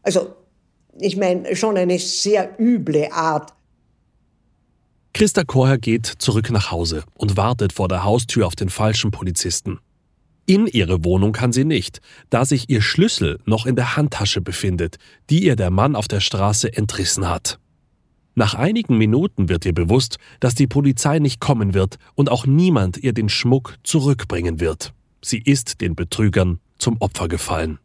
Also, 0.03 0.36
ich 1.00 1.17
meine, 1.17 1.55
schon 1.55 1.77
eine 1.77 1.98
sehr 1.98 2.60
üble 2.60 3.12
Art. 3.12 3.51
Christa 5.15 5.43
Koher 5.43 5.79
geht 5.79 6.05
zurück 6.05 6.51
nach 6.51 6.69
Hause 6.69 7.05
und 7.15 7.38
wartet 7.38 7.74
vor 7.74 7.88
der 7.88 8.03
Haustür 8.03 8.45
auf 8.45 8.55
den 8.55 8.69
falschen 8.69 9.10
Polizisten. 9.10 9.79
In 10.47 10.67
ihre 10.67 11.03
Wohnung 11.03 11.31
kann 11.31 11.51
sie 11.51 11.65
nicht, 11.65 12.01
da 12.29 12.45
sich 12.45 12.69
ihr 12.69 12.81
Schlüssel 12.81 13.39
noch 13.45 13.65
in 13.65 13.75
der 13.75 13.95
Handtasche 13.95 14.41
befindet, 14.41 14.97
die 15.31 15.43
ihr 15.43 15.55
der 15.55 15.71
Mann 15.71 15.95
auf 15.95 16.07
der 16.07 16.19
Straße 16.19 16.71
entrissen 16.71 17.27
hat. 17.27 17.59
Nach 18.35 18.53
einigen 18.53 18.97
Minuten 18.97 19.49
wird 19.49 19.65
ihr 19.65 19.73
bewusst, 19.73 20.17
dass 20.41 20.53
die 20.53 20.67
Polizei 20.67 21.17
nicht 21.17 21.39
kommen 21.39 21.73
wird 21.73 21.97
und 22.13 22.29
auch 22.29 22.45
niemand 22.45 22.97
ihr 22.97 23.13
den 23.13 23.29
Schmuck 23.29 23.77
zurückbringen 23.81 24.59
wird. 24.59 24.93
Sie 25.23 25.39
ist 25.39 25.81
den 25.81 25.95
Betrügern 25.95 26.59
zum 26.77 26.97
Opfer 26.99 27.27
gefallen. 27.27 27.79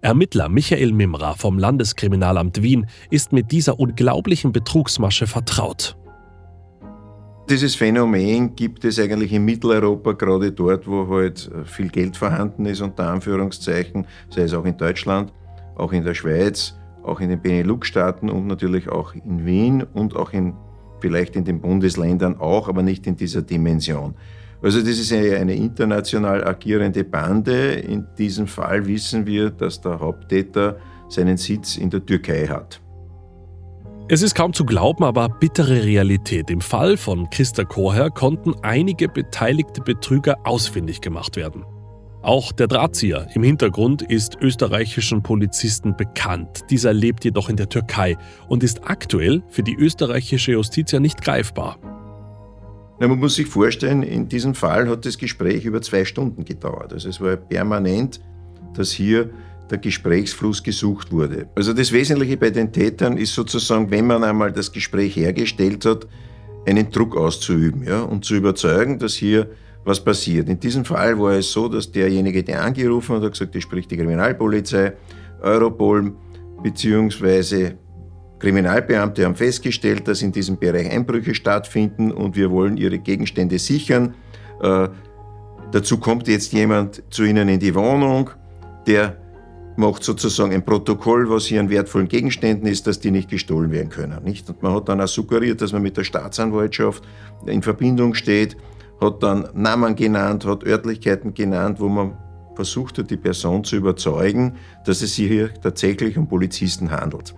Ermittler 0.00 0.48
Michael 0.48 0.92
Mimra 0.92 1.34
vom 1.34 1.58
Landeskriminalamt 1.58 2.62
Wien 2.62 2.86
ist 3.10 3.32
mit 3.32 3.52
dieser 3.52 3.78
unglaublichen 3.78 4.52
Betrugsmasche 4.52 5.26
vertraut. 5.26 5.96
Dieses 7.52 7.74
Phänomen 7.74 8.56
gibt 8.56 8.82
es 8.86 8.98
eigentlich 8.98 9.30
in 9.30 9.44
Mitteleuropa, 9.44 10.12
gerade 10.12 10.52
dort, 10.52 10.88
wo 10.88 11.06
halt 11.06 11.50
viel 11.66 11.90
Geld 11.90 12.16
vorhanden 12.16 12.64
ist, 12.64 12.80
unter 12.80 13.10
Anführungszeichen, 13.10 14.06
sei 14.30 14.44
es 14.44 14.54
auch 14.54 14.64
in 14.64 14.78
Deutschland, 14.78 15.34
auch 15.76 15.92
in 15.92 16.02
der 16.02 16.14
Schweiz, 16.14 16.74
auch 17.02 17.20
in 17.20 17.28
den 17.28 17.42
Benelux-Staaten 17.42 18.30
und 18.30 18.46
natürlich 18.46 18.88
auch 18.88 19.14
in 19.14 19.44
Wien 19.44 19.82
und 19.82 20.16
auch 20.16 20.32
in, 20.32 20.54
vielleicht 21.00 21.36
in 21.36 21.44
den 21.44 21.60
Bundesländern 21.60 22.38
auch, 22.38 22.70
aber 22.70 22.82
nicht 22.82 23.06
in 23.06 23.16
dieser 23.16 23.42
Dimension. 23.42 24.14
Also 24.62 24.80
das 24.80 24.98
ist 24.98 25.12
eine 25.12 25.54
international 25.54 26.48
agierende 26.48 27.04
Bande. 27.04 27.74
In 27.74 28.06
diesem 28.16 28.46
Fall 28.46 28.86
wissen 28.86 29.26
wir, 29.26 29.50
dass 29.50 29.78
der 29.78 30.00
Haupttäter 30.00 30.78
seinen 31.10 31.36
Sitz 31.36 31.76
in 31.76 31.90
der 31.90 32.06
Türkei 32.06 32.46
hat. 32.46 32.81
Es 34.12 34.20
ist 34.20 34.34
kaum 34.34 34.52
zu 34.52 34.66
glauben, 34.66 35.04
aber 35.04 35.30
bittere 35.30 35.84
Realität. 35.84 36.50
Im 36.50 36.60
Fall 36.60 36.98
von 36.98 37.30
Christa 37.30 37.64
Koher 37.64 38.10
konnten 38.10 38.54
einige 38.60 39.08
beteiligte 39.08 39.80
Betrüger 39.80 40.36
ausfindig 40.44 41.00
gemacht 41.00 41.36
werden. 41.36 41.64
Auch 42.20 42.52
der 42.52 42.66
Drahtzieher 42.66 43.28
im 43.34 43.42
Hintergrund 43.42 44.02
ist 44.02 44.36
österreichischen 44.38 45.22
Polizisten 45.22 45.96
bekannt. 45.96 46.60
Dieser 46.68 46.92
lebt 46.92 47.24
jedoch 47.24 47.48
in 47.48 47.56
der 47.56 47.70
Türkei 47.70 48.18
und 48.48 48.62
ist 48.62 48.82
aktuell 48.84 49.42
für 49.48 49.62
die 49.62 49.76
österreichische 49.76 50.52
Justiz 50.52 50.92
ja 50.92 51.00
nicht 51.00 51.22
greifbar. 51.22 51.78
Na, 53.00 53.08
man 53.08 53.18
muss 53.18 53.36
sich 53.36 53.46
vorstellen, 53.46 54.02
in 54.02 54.28
diesem 54.28 54.54
Fall 54.54 54.90
hat 54.90 55.06
das 55.06 55.16
Gespräch 55.16 55.64
über 55.64 55.80
zwei 55.80 56.04
Stunden 56.04 56.44
gedauert. 56.44 56.92
Also 56.92 57.08
es 57.08 57.18
war 57.18 57.36
permanent, 57.36 58.20
dass 58.74 58.92
hier 58.92 59.30
der 59.72 59.78
Gesprächsfluss 59.78 60.62
gesucht 60.62 61.10
wurde. 61.10 61.48
Also 61.54 61.72
das 61.72 61.92
Wesentliche 61.92 62.36
bei 62.36 62.50
den 62.50 62.70
Tätern 62.70 63.16
ist 63.16 63.34
sozusagen, 63.34 63.90
wenn 63.90 64.06
man 64.06 64.22
einmal 64.22 64.52
das 64.52 64.70
Gespräch 64.70 65.16
hergestellt 65.16 65.86
hat, 65.86 66.06
einen 66.66 66.90
Druck 66.90 67.16
auszuüben 67.16 67.82
ja, 67.82 68.02
und 68.02 68.24
zu 68.24 68.34
überzeugen, 68.34 68.98
dass 68.98 69.14
hier 69.14 69.48
was 69.84 70.04
passiert. 70.04 70.48
In 70.48 70.60
diesem 70.60 70.84
Fall 70.84 71.18
war 71.18 71.32
es 71.32 71.50
so, 71.50 71.68
dass 71.68 71.90
derjenige, 71.90 72.44
der 72.44 72.62
angerufen 72.62 73.16
hat, 73.16 73.22
hat 73.22 73.32
gesagt, 73.32 73.54
das 73.54 73.62
spricht 73.62 73.90
die 73.90 73.96
Kriminalpolizei, 73.96 74.92
Europol 75.40 76.12
bzw. 76.62 77.72
Kriminalbeamte 78.38 79.24
haben 79.24 79.34
festgestellt, 79.34 80.06
dass 80.06 80.20
in 80.20 80.32
diesem 80.32 80.58
Bereich 80.58 80.90
Einbrüche 80.90 81.34
stattfinden 81.34 82.12
und 82.12 82.36
wir 82.36 82.50
wollen 82.50 82.76
ihre 82.76 82.98
Gegenstände 82.98 83.58
sichern. 83.58 84.14
Äh, 84.62 84.88
dazu 85.72 85.96
kommt 85.96 86.28
jetzt 86.28 86.52
jemand 86.52 87.02
zu 87.08 87.24
Ihnen 87.24 87.48
in 87.48 87.58
die 87.58 87.74
Wohnung, 87.74 88.30
der 88.86 89.21
macht 89.76 90.04
sozusagen 90.04 90.52
ein 90.52 90.64
Protokoll, 90.64 91.28
was 91.30 91.46
hier 91.46 91.60
an 91.60 91.70
wertvollen 91.70 92.08
Gegenständen 92.08 92.66
ist, 92.66 92.86
dass 92.86 93.00
die 93.00 93.10
nicht 93.10 93.30
gestohlen 93.30 93.70
werden 93.70 93.88
können. 93.88 94.22
Nicht? 94.24 94.48
Und 94.48 94.62
man 94.62 94.74
hat 94.74 94.88
dann 94.88 95.00
auch 95.00 95.08
suggeriert, 95.08 95.60
dass 95.60 95.72
man 95.72 95.82
mit 95.82 95.96
der 95.96 96.04
Staatsanwaltschaft 96.04 97.02
in 97.46 97.62
Verbindung 97.62 98.14
steht 98.14 98.56
hat 99.02 99.22
dann 99.22 99.48
Namen 99.54 99.94
genannt, 99.96 100.46
hat 100.46 100.64
Örtlichkeiten 100.64 101.34
genannt, 101.34 101.80
wo 101.80 101.88
man 101.88 102.16
versucht 102.54 102.98
hat, 102.98 103.10
die 103.10 103.16
Person 103.16 103.64
zu 103.64 103.76
überzeugen, 103.76 104.56
dass 104.84 105.02
es 105.02 105.16
sich 105.16 105.28
hier 105.28 105.52
tatsächlich 105.54 106.16
um 106.16 106.28
Polizisten 106.28 106.90
handelt. 106.90 107.34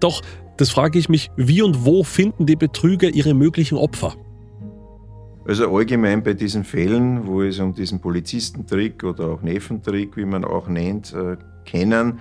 Doch, 0.00 0.22
das 0.56 0.70
frage 0.70 0.98
ich 0.98 1.08
mich, 1.08 1.30
wie 1.36 1.62
und 1.62 1.84
wo 1.84 2.02
finden 2.02 2.46
die 2.46 2.56
Betrüger 2.56 3.08
ihre 3.08 3.34
möglichen 3.34 3.78
Opfer? 3.78 4.14
Also 5.46 5.72
allgemein 5.74 6.24
bei 6.24 6.34
diesen 6.34 6.64
Fällen, 6.64 7.26
wo 7.26 7.42
es 7.42 7.60
um 7.60 7.72
diesen 7.72 8.00
Polizistentrick 8.00 9.04
oder 9.04 9.28
auch 9.28 9.42
Neffentrick, 9.42 10.16
wie 10.16 10.24
man 10.24 10.44
auch 10.44 10.66
nennt, 10.68 11.12
äh, 11.12 11.36
kennen, 11.64 12.18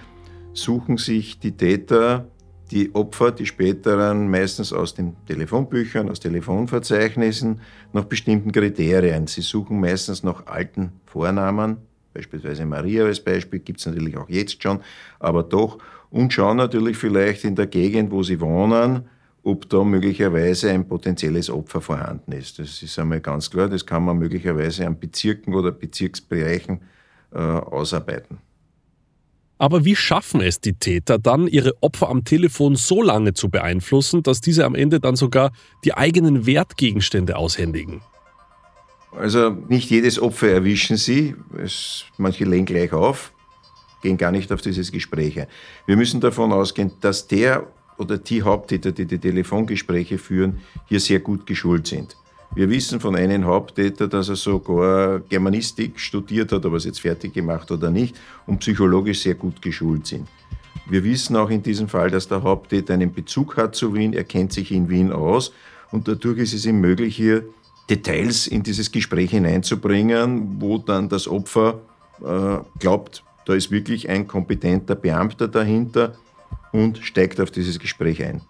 suchen 0.53 0.97
sich 0.97 1.39
die 1.39 1.57
Täter 1.57 2.27
die 2.71 2.93
Opfer, 2.95 3.31
die 3.31 3.45
späteren, 3.45 4.29
meistens 4.29 4.73
aus 4.73 4.93
den 4.93 5.15
Telefonbüchern, 5.27 6.09
aus 6.09 6.19
Telefonverzeichnissen, 6.19 7.61
nach 7.93 8.05
bestimmten 8.05 8.51
Kriterien. 8.51 9.27
Sie 9.27 9.41
suchen 9.41 9.79
meistens 9.79 10.23
nach 10.23 10.47
alten 10.47 10.93
Vornamen, 11.05 11.77
beispielsweise 12.13 12.65
Maria 12.65 13.05
als 13.05 13.19
Beispiel, 13.19 13.59
gibt 13.59 13.79
es 13.79 13.85
natürlich 13.85 14.17
auch 14.17 14.29
jetzt 14.29 14.61
schon, 14.63 14.79
aber 15.19 15.43
doch, 15.43 15.77
und 16.09 16.33
schauen 16.33 16.57
natürlich 16.57 16.97
vielleicht 16.97 17.43
in 17.43 17.55
der 17.55 17.67
Gegend, 17.67 18.11
wo 18.11 18.23
sie 18.23 18.39
wohnen, 18.39 19.07
ob 19.45 19.69
da 19.69 19.83
möglicherweise 19.83 20.71
ein 20.71 20.87
potenzielles 20.87 21.51
Opfer 21.51 21.79
vorhanden 21.79 22.31
ist. 22.31 22.57
Das 22.57 22.81
ist 22.81 22.97
einmal 22.97 23.21
ganz 23.21 23.49
klar, 23.49 23.69
das 23.69 23.85
kann 23.85 24.03
man 24.03 24.17
möglicherweise 24.17 24.87
an 24.87 24.99
Bezirken 24.99 25.53
oder 25.53 25.71
Bezirksbereichen 25.71 26.81
äh, 27.31 27.37
ausarbeiten. 27.37 28.39
Aber 29.59 29.85
wie 29.85 29.95
schaffen 29.95 30.41
es 30.41 30.59
die 30.59 30.73
Täter 30.73 31.19
dann, 31.19 31.47
ihre 31.47 31.73
Opfer 31.81 32.09
am 32.09 32.25
Telefon 32.25 32.75
so 32.75 33.03
lange 33.03 33.33
zu 33.33 33.49
beeinflussen, 33.49 34.23
dass 34.23 34.41
diese 34.41 34.65
am 34.65 34.73
Ende 34.73 34.99
dann 34.99 35.15
sogar 35.15 35.53
die 35.85 35.93
eigenen 35.93 36.47
Wertgegenstände 36.47 37.37
aushändigen? 37.37 38.01
Also 39.11 39.51
nicht 39.51 39.89
jedes 39.91 40.19
Opfer 40.19 40.49
erwischen 40.49 40.97
sie, 40.97 41.35
es, 41.63 42.05
manche 42.17 42.45
lehnen 42.45 42.65
gleich 42.65 42.91
auf, 42.91 43.31
gehen 44.01 44.17
gar 44.17 44.31
nicht 44.31 44.51
auf 44.51 44.61
dieses 44.61 44.91
Gespräch 44.91 45.39
ein. 45.39 45.47
Wir 45.85 45.95
müssen 45.95 46.19
davon 46.19 46.51
ausgehen, 46.51 46.91
dass 46.99 47.27
der 47.27 47.67
oder 47.97 48.17
die 48.17 48.41
Haupttäter, 48.41 48.91
die 48.91 49.05
die 49.05 49.17
Telefongespräche 49.17 50.17
führen, 50.17 50.59
hier 50.87 50.99
sehr 50.99 51.19
gut 51.19 51.45
geschult 51.45 51.87
sind. 51.87 52.15
Wir 52.53 52.69
wissen 52.69 52.99
von 52.99 53.15
einem 53.15 53.45
Haupttäter, 53.45 54.07
dass 54.07 54.29
er 54.29 54.35
sogar 54.35 55.19
Germanistik 55.19 55.99
studiert 55.99 56.51
hat, 56.51 56.65
ob 56.65 56.73
er 56.73 56.77
es 56.77 56.85
jetzt 56.85 57.01
fertig 57.01 57.33
gemacht 57.33 57.69
oder 57.71 57.91
nicht, 57.91 58.15
und 58.45 58.59
psychologisch 58.59 59.21
sehr 59.21 59.35
gut 59.35 59.61
geschult 59.61 60.07
sind. 60.07 60.27
Wir 60.87 61.03
wissen 61.03 61.35
auch 61.35 61.49
in 61.49 61.63
diesem 61.63 61.87
Fall, 61.87 62.11
dass 62.11 62.27
der 62.27 62.43
Haupttäter 62.43 62.93
einen 62.93 63.11
Bezug 63.11 63.57
hat 63.57 63.75
zu 63.75 63.93
Wien, 63.93 64.13
er 64.13 64.23
kennt 64.23 64.53
sich 64.53 64.71
in 64.71 64.87
Wien 64.87 65.11
aus 65.11 65.51
und 65.91 66.07
dadurch 66.07 66.39
ist 66.39 66.53
es 66.53 66.65
ihm 66.65 66.79
möglich, 66.79 67.15
hier 67.15 67.43
Details 67.89 68.47
in 68.47 68.63
dieses 68.63 68.91
Gespräch 68.91 69.31
hineinzubringen, 69.31 70.61
wo 70.61 70.77
dann 70.77 71.09
das 71.09 71.27
Opfer 71.27 71.81
äh, 72.23 72.57
glaubt, 72.79 73.23
da 73.45 73.53
ist 73.53 73.71
wirklich 73.71 74.09
ein 74.09 74.27
kompetenter 74.27 74.95
Beamter 74.95 75.47
dahinter 75.47 76.15
und 76.75 76.99
steigt 76.99 77.39
auf 77.39 77.51
dieses 77.51 77.79
Gespräch 77.79 78.23
ein. 78.23 78.41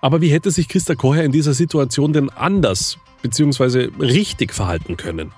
Aber 0.00 0.20
wie 0.20 0.28
hätte 0.28 0.50
sich 0.50 0.68
Christa 0.68 0.94
Kocher 0.94 1.24
in 1.24 1.32
dieser 1.32 1.52
Situation 1.52 2.12
denn 2.12 2.30
anders 2.30 2.98
bzw. 3.22 3.90
richtig 4.00 4.54
verhalten 4.54 4.96
können? 4.96 5.32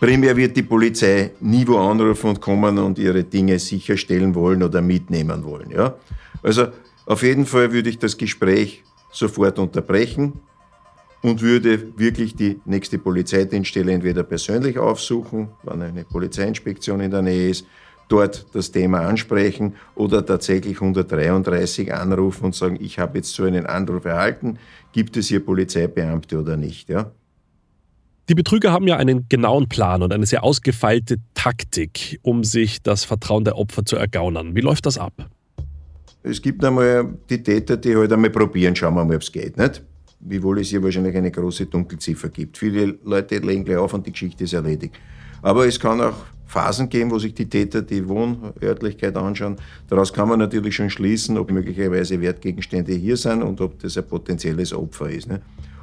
Primär 0.00 0.36
wird 0.36 0.56
die 0.56 0.62
Polizei 0.62 1.30
nie 1.40 1.66
wo 1.66 1.78
anrufen 1.78 2.30
und 2.30 2.40
kommen 2.40 2.78
und 2.78 2.98
ihre 2.98 3.22
Dinge 3.22 3.58
sicherstellen 3.58 4.34
wollen 4.34 4.62
oder 4.62 4.82
mitnehmen 4.82 5.44
wollen. 5.44 5.70
Ja? 5.70 5.94
Also 6.42 6.66
auf 7.06 7.22
jeden 7.22 7.46
Fall 7.46 7.72
würde 7.72 7.90
ich 7.90 7.98
das 7.98 8.16
Gespräch 8.16 8.82
sofort 9.12 9.58
unterbrechen 9.58 10.40
und 11.22 11.40
würde 11.40 11.96
wirklich 11.96 12.34
die 12.34 12.60
nächste 12.64 12.98
Polizeidienststelle 12.98 13.92
entweder 13.92 14.24
persönlich 14.24 14.78
aufsuchen, 14.78 15.48
wenn 15.62 15.80
eine 15.80 16.04
Polizeiinspektion 16.04 17.00
in 17.00 17.10
der 17.10 17.22
Nähe 17.22 17.50
ist, 17.50 17.66
dort 18.08 18.46
das 18.52 18.70
Thema 18.70 19.00
ansprechen 19.00 19.74
oder 19.94 20.24
tatsächlich 20.24 20.80
133 20.80 21.92
anrufen 21.92 22.46
und 22.46 22.54
sagen, 22.54 22.78
ich 22.80 22.98
habe 22.98 23.18
jetzt 23.18 23.32
so 23.32 23.44
einen 23.44 23.66
Anruf 23.66 24.04
erhalten, 24.04 24.58
gibt 24.92 25.16
es 25.16 25.28
hier 25.28 25.44
Polizeibeamte 25.44 26.38
oder 26.38 26.56
nicht. 26.56 26.88
Ja? 26.88 27.10
Die 28.28 28.34
Betrüger 28.34 28.72
haben 28.72 28.86
ja 28.86 28.96
einen 28.96 29.28
genauen 29.28 29.68
Plan 29.68 30.02
und 30.02 30.12
eine 30.12 30.26
sehr 30.26 30.44
ausgefeilte 30.44 31.16
Taktik, 31.34 32.18
um 32.22 32.42
sich 32.42 32.82
das 32.82 33.04
Vertrauen 33.04 33.44
der 33.44 33.58
Opfer 33.58 33.84
zu 33.84 33.96
ergaunern. 33.96 34.54
Wie 34.54 34.60
läuft 34.60 34.86
das 34.86 34.96
ab? 34.96 35.12
Es 36.22 36.40
gibt 36.40 36.64
einmal 36.64 37.18
die 37.28 37.42
Täter, 37.42 37.76
die 37.76 37.94
halt 37.94 38.10
einmal 38.10 38.30
probieren, 38.30 38.74
schauen 38.74 38.94
wir 38.94 39.04
mal, 39.04 39.16
ob 39.16 39.22
es 39.22 39.30
geht. 39.30 39.58
Nicht? 39.58 39.82
Wiewohl 40.20 40.60
es 40.60 40.68
hier 40.70 40.82
wahrscheinlich 40.82 41.14
eine 41.14 41.30
große 41.30 41.66
Dunkelziffer 41.66 42.30
gibt. 42.30 42.56
Viele 42.56 42.98
Leute 43.04 43.36
legen 43.38 43.62
gleich 43.62 43.76
auf 43.76 43.92
und 43.92 44.06
die 44.06 44.12
Geschichte 44.12 44.44
ist 44.44 44.54
erledigt. 44.54 44.94
Aber 45.42 45.66
es 45.66 45.78
kann 45.78 46.00
auch 46.00 46.14
Phasen 46.46 46.88
geben, 46.88 47.10
wo 47.10 47.18
sich 47.18 47.34
die 47.34 47.48
Täter 47.48 47.82
die 47.82 48.08
Wohnörtlichkeit 48.08 49.16
anschauen. 49.16 49.56
Daraus 49.88 50.12
kann 50.12 50.28
man 50.28 50.38
natürlich 50.38 50.74
schon 50.74 50.90
schließen, 50.90 51.38
ob 51.38 51.50
möglicherweise 51.50 52.20
Wertgegenstände 52.20 52.92
hier 52.92 53.16
sind 53.16 53.42
und 53.42 53.60
ob 53.60 53.78
das 53.80 53.96
ein 53.96 54.06
potenzielles 54.06 54.72
Opfer 54.72 55.10
ist. 55.10 55.28
Nicht? 55.28 55.42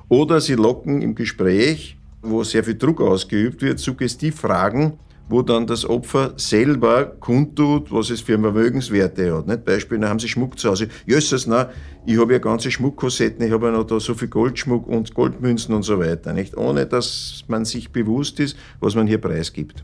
Oder 0.10 0.42
sie 0.42 0.56
locken 0.56 1.02
im 1.02 1.16
Gespräch 1.16 1.98
wo 2.22 2.44
sehr 2.44 2.64
viel 2.64 2.78
Druck 2.78 3.02
ausgeübt 3.02 3.62
wird, 3.62 3.80
Suggestivfragen, 3.80 4.94
wo 5.30 5.42
dann 5.42 5.66
das 5.66 5.86
Opfer 5.86 6.34
selber 6.36 7.06
kundtut, 7.06 7.92
was 7.92 8.10
es 8.10 8.22
für 8.22 8.38
Vermögenswerte 8.38 9.36
hat. 9.36 9.48
Nicht? 9.48 9.66
Beispiel, 9.66 10.00
da 10.00 10.10
haben 10.10 10.20
sie 10.20 10.28
Schmuck 10.28 10.60
zu 10.60 10.70
Hause. 10.70 10.90
Jösses, 11.06 11.48
na, 11.48 11.70
ich 12.06 12.20
habe 12.20 12.34
ja 12.34 12.40
ganze 12.40 12.70
Schmuckkassetten, 12.70 13.46
ich 13.46 13.52
habe 13.52 13.68
ja 13.68 13.72
noch 13.72 13.86
da 13.86 14.00
so 14.00 14.14
viel 14.14 14.28
Goldschmuck 14.28 14.88
und 14.88 15.14
Goldmünzen 15.14 15.74
und 15.74 15.84
so 15.84 16.00
weiter. 16.00 16.34
Nicht? 16.34 16.58
Ohne, 16.58 16.86
dass 16.86 17.44
man 17.48 17.66
sich 17.66 17.92
bewusst 17.92 18.40
ist, 18.40 18.58
was 18.80 18.96
man 18.96 19.08
hier 19.08 19.20
preisgibt. 19.20 19.84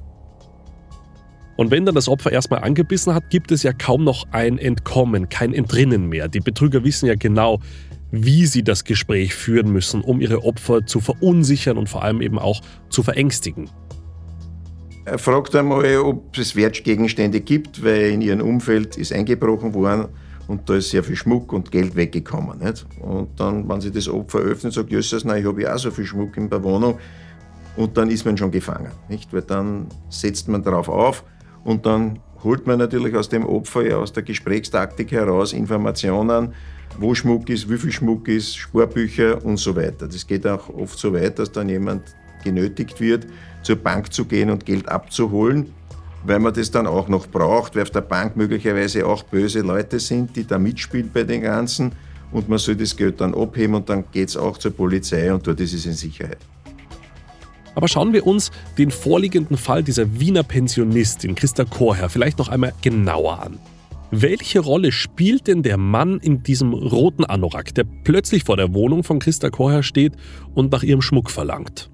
Und 1.57 1.71
wenn 1.71 1.85
dann 1.85 1.95
das 1.95 2.07
Opfer 2.07 2.31
erstmal 2.31 2.63
angebissen 2.63 3.13
hat, 3.13 3.29
gibt 3.31 3.51
es 3.51 3.63
ja 3.63 3.73
kaum 3.73 4.03
noch 4.03 4.25
ein 4.31 4.59
Entkommen, 4.59 5.27
kein 5.27 5.53
Entrinnen 5.53 6.07
mehr. 6.07 6.27
Die 6.27 6.39
Betrüger 6.39 6.83
wissen 6.83 7.07
ja 7.07 7.15
genau, 7.15 7.59
wie 8.11 8.45
sie 8.45 8.63
das 8.63 8.83
Gespräch 8.83 9.33
führen 9.33 9.73
müssen, 9.73 10.01
um 10.01 10.21
ihre 10.21 10.43
Opfer 10.43 10.85
zu 10.85 10.99
verunsichern 10.99 11.77
und 11.77 11.89
vor 11.89 12.03
allem 12.03 12.21
eben 12.21 12.37
auch 12.37 12.61
zu 12.89 13.01
verängstigen. 13.03 13.69
Er 15.05 15.17
fragt 15.17 15.55
einmal, 15.55 15.97
ob 15.97 16.37
es 16.37 16.55
Wertgegenstände 16.55 17.41
gibt, 17.41 17.83
weil 17.83 18.11
in 18.11 18.21
ihrem 18.21 18.41
Umfeld 18.41 18.95
ist 18.97 19.11
eingebrochen 19.11 19.73
worden 19.73 20.09
und 20.47 20.69
da 20.69 20.75
ist 20.75 20.91
sehr 20.91 21.03
viel 21.03 21.15
Schmuck 21.15 21.53
und 21.53 21.71
Geld 21.71 21.95
weggekommen. 21.95 22.59
Nicht? 22.59 22.85
Und 23.01 23.39
dann, 23.39 23.67
wenn 23.67 23.81
sie 23.81 23.91
das 23.91 24.07
Opfer 24.07 24.39
öffnet, 24.39 24.73
sagt 24.73 24.91
Jesus, 24.91 25.25
nein, 25.25 25.41
ich 25.41 25.47
habe 25.47 25.61
ja 25.61 25.73
auch 25.73 25.79
so 25.79 25.91
viel 25.91 26.05
Schmuck 26.05 26.37
in 26.37 26.49
der 26.49 26.63
Wohnung. 26.63 26.99
Und 27.77 27.95
dann 27.97 28.09
ist 28.09 28.25
man 28.25 28.37
schon 28.37 28.51
gefangen. 28.51 28.91
Nicht? 29.09 29.31
Weil 29.33 29.43
dann 29.43 29.87
setzt 30.09 30.47
man 30.47 30.63
darauf 30.63 30.89
auf 30.89 31.23
und 31.67 31.85
dann 31.85 32.19
holt 32.45 32.65
man 32.65 32.79
natürlich 32.79 33.13
aus 33.13 33.27
dem 33.27 33.45
Opfer, 33.45 33.85
ja, 33.85 33.97
aus 33.97 34.13
der 34.13 34.23
Gesprächstaktik 34.23 35.11
heraus 35.11 35.51
Informationen, 35.51 36.53
wo 36.97 37.13
Schmuck 37.13 37.49
ist, 37.49 37.69
wie 37.69 37.77
viel 37.77 37.91
Schmuck 37.91 38.29
ist, 38.29 38.55
Sparbücher 38.55 39.43
und 39.43 39.57
so 39.57 39.75
weiter. 39.75 40.07
Das 40.07 40.25
geht 40.25 40.47
auch 40.47 40.69
oft 40.69 40.97
so 40.97 41.13
weit, 41.13 41.37
dass 41.39 41.51
dann 41.51 41.67
jemand 41.67 42.03
genötigt 42.41 43.01
wird, 43.01 43.27
zur 43.63 43.75
Bank 43.75 44.13
zu 44.13 44.23
gehen 44.23 44.49
und 44.49 44.65
Geld 44.65 44.87
abzuholen, 44.87 45.73
weil 46.25 46.39
man 46.39 46.53
das 46.53 46.71
dann 46.71 46.87
auch 46.87 47.09
noch 47.09 47.27
braucht, 47.27 47.75
weil 47.75 47.81
auf 47.81 47.89
der 47.89 47.99
Bank 47.99 48.37
möglicherweise 48.37 49.05
auch 49.05 49.23
böse 49.23 49.59
Leute 49.59 49.99
sind, 49.99 50.37
die 50.37 50.47
da 50.47 50.57
mitspielen 50.57 51.11
bei 51.13 51.23
den 51.23 51.41
Ganzen 51.41 51.91
und 52.31 52.47
man 52.47 52.59
soll 52.59 52.77
das 52.77 52.95
Geld 52.95 53.19
dann 53.19 53.35
abheben 53.35 53.75
und 53.75 53.89
dann 53.89 54.05
geht 54.09 54.29
es 54.29 54.37
auch 54.37 54.57
zur 54.57 54.71
Polizei 54.71 55.33
und 55.33 55.45
dort 55.45 55.59
ist 55.59 55.73
es 55.73 55.85
in 55.85 55.93
Sicherheit. 55.93 56.39
Aber 57.77 57.87
schauen 57.87 58.11
wir 58.11 58.25
uns 58.25 58.49
den 58.79 58.89
vorliegenden 58.89 59.55
Fall 59.55 59.83
dieser 59.83 60.19
Wiener 60.19 60.41
Pensionistin 60.41 61.35
Christa 61.35 61.63
Chorherr 61.63 62.09
vielleicht 62.09 62.39
noch 62.39 62.49
einmal 62.49 62.73
genauer 62.81 63.43
an. 63.43 63.59
Welche 64.09 64.61
Rolle 64.61 64.91
spielt 64.91 65.45
denn 65.45 65.61
der 65.61 65.77
Mann 65.77 66.19
in 66.19 66.41
diesem 66.41 66.73
roten 66.73 67.23
Anorak, 67.23 67.75
der 67.75 67.83
plötzlich 68.03 68.45
vor 68.45 68.57
der 68.57 68.73
Wohnung 68.73 69.03
von 69.03 69.19
Christa 69.19 69.51
Chorherr 69.51 69.83
steht 69.83 70.13
und 70.55 70.71
nach 70.71 70.81
ihrem 70.81 71.03
Schmuck 71.03 71.29
verlangt? 71.29 71.91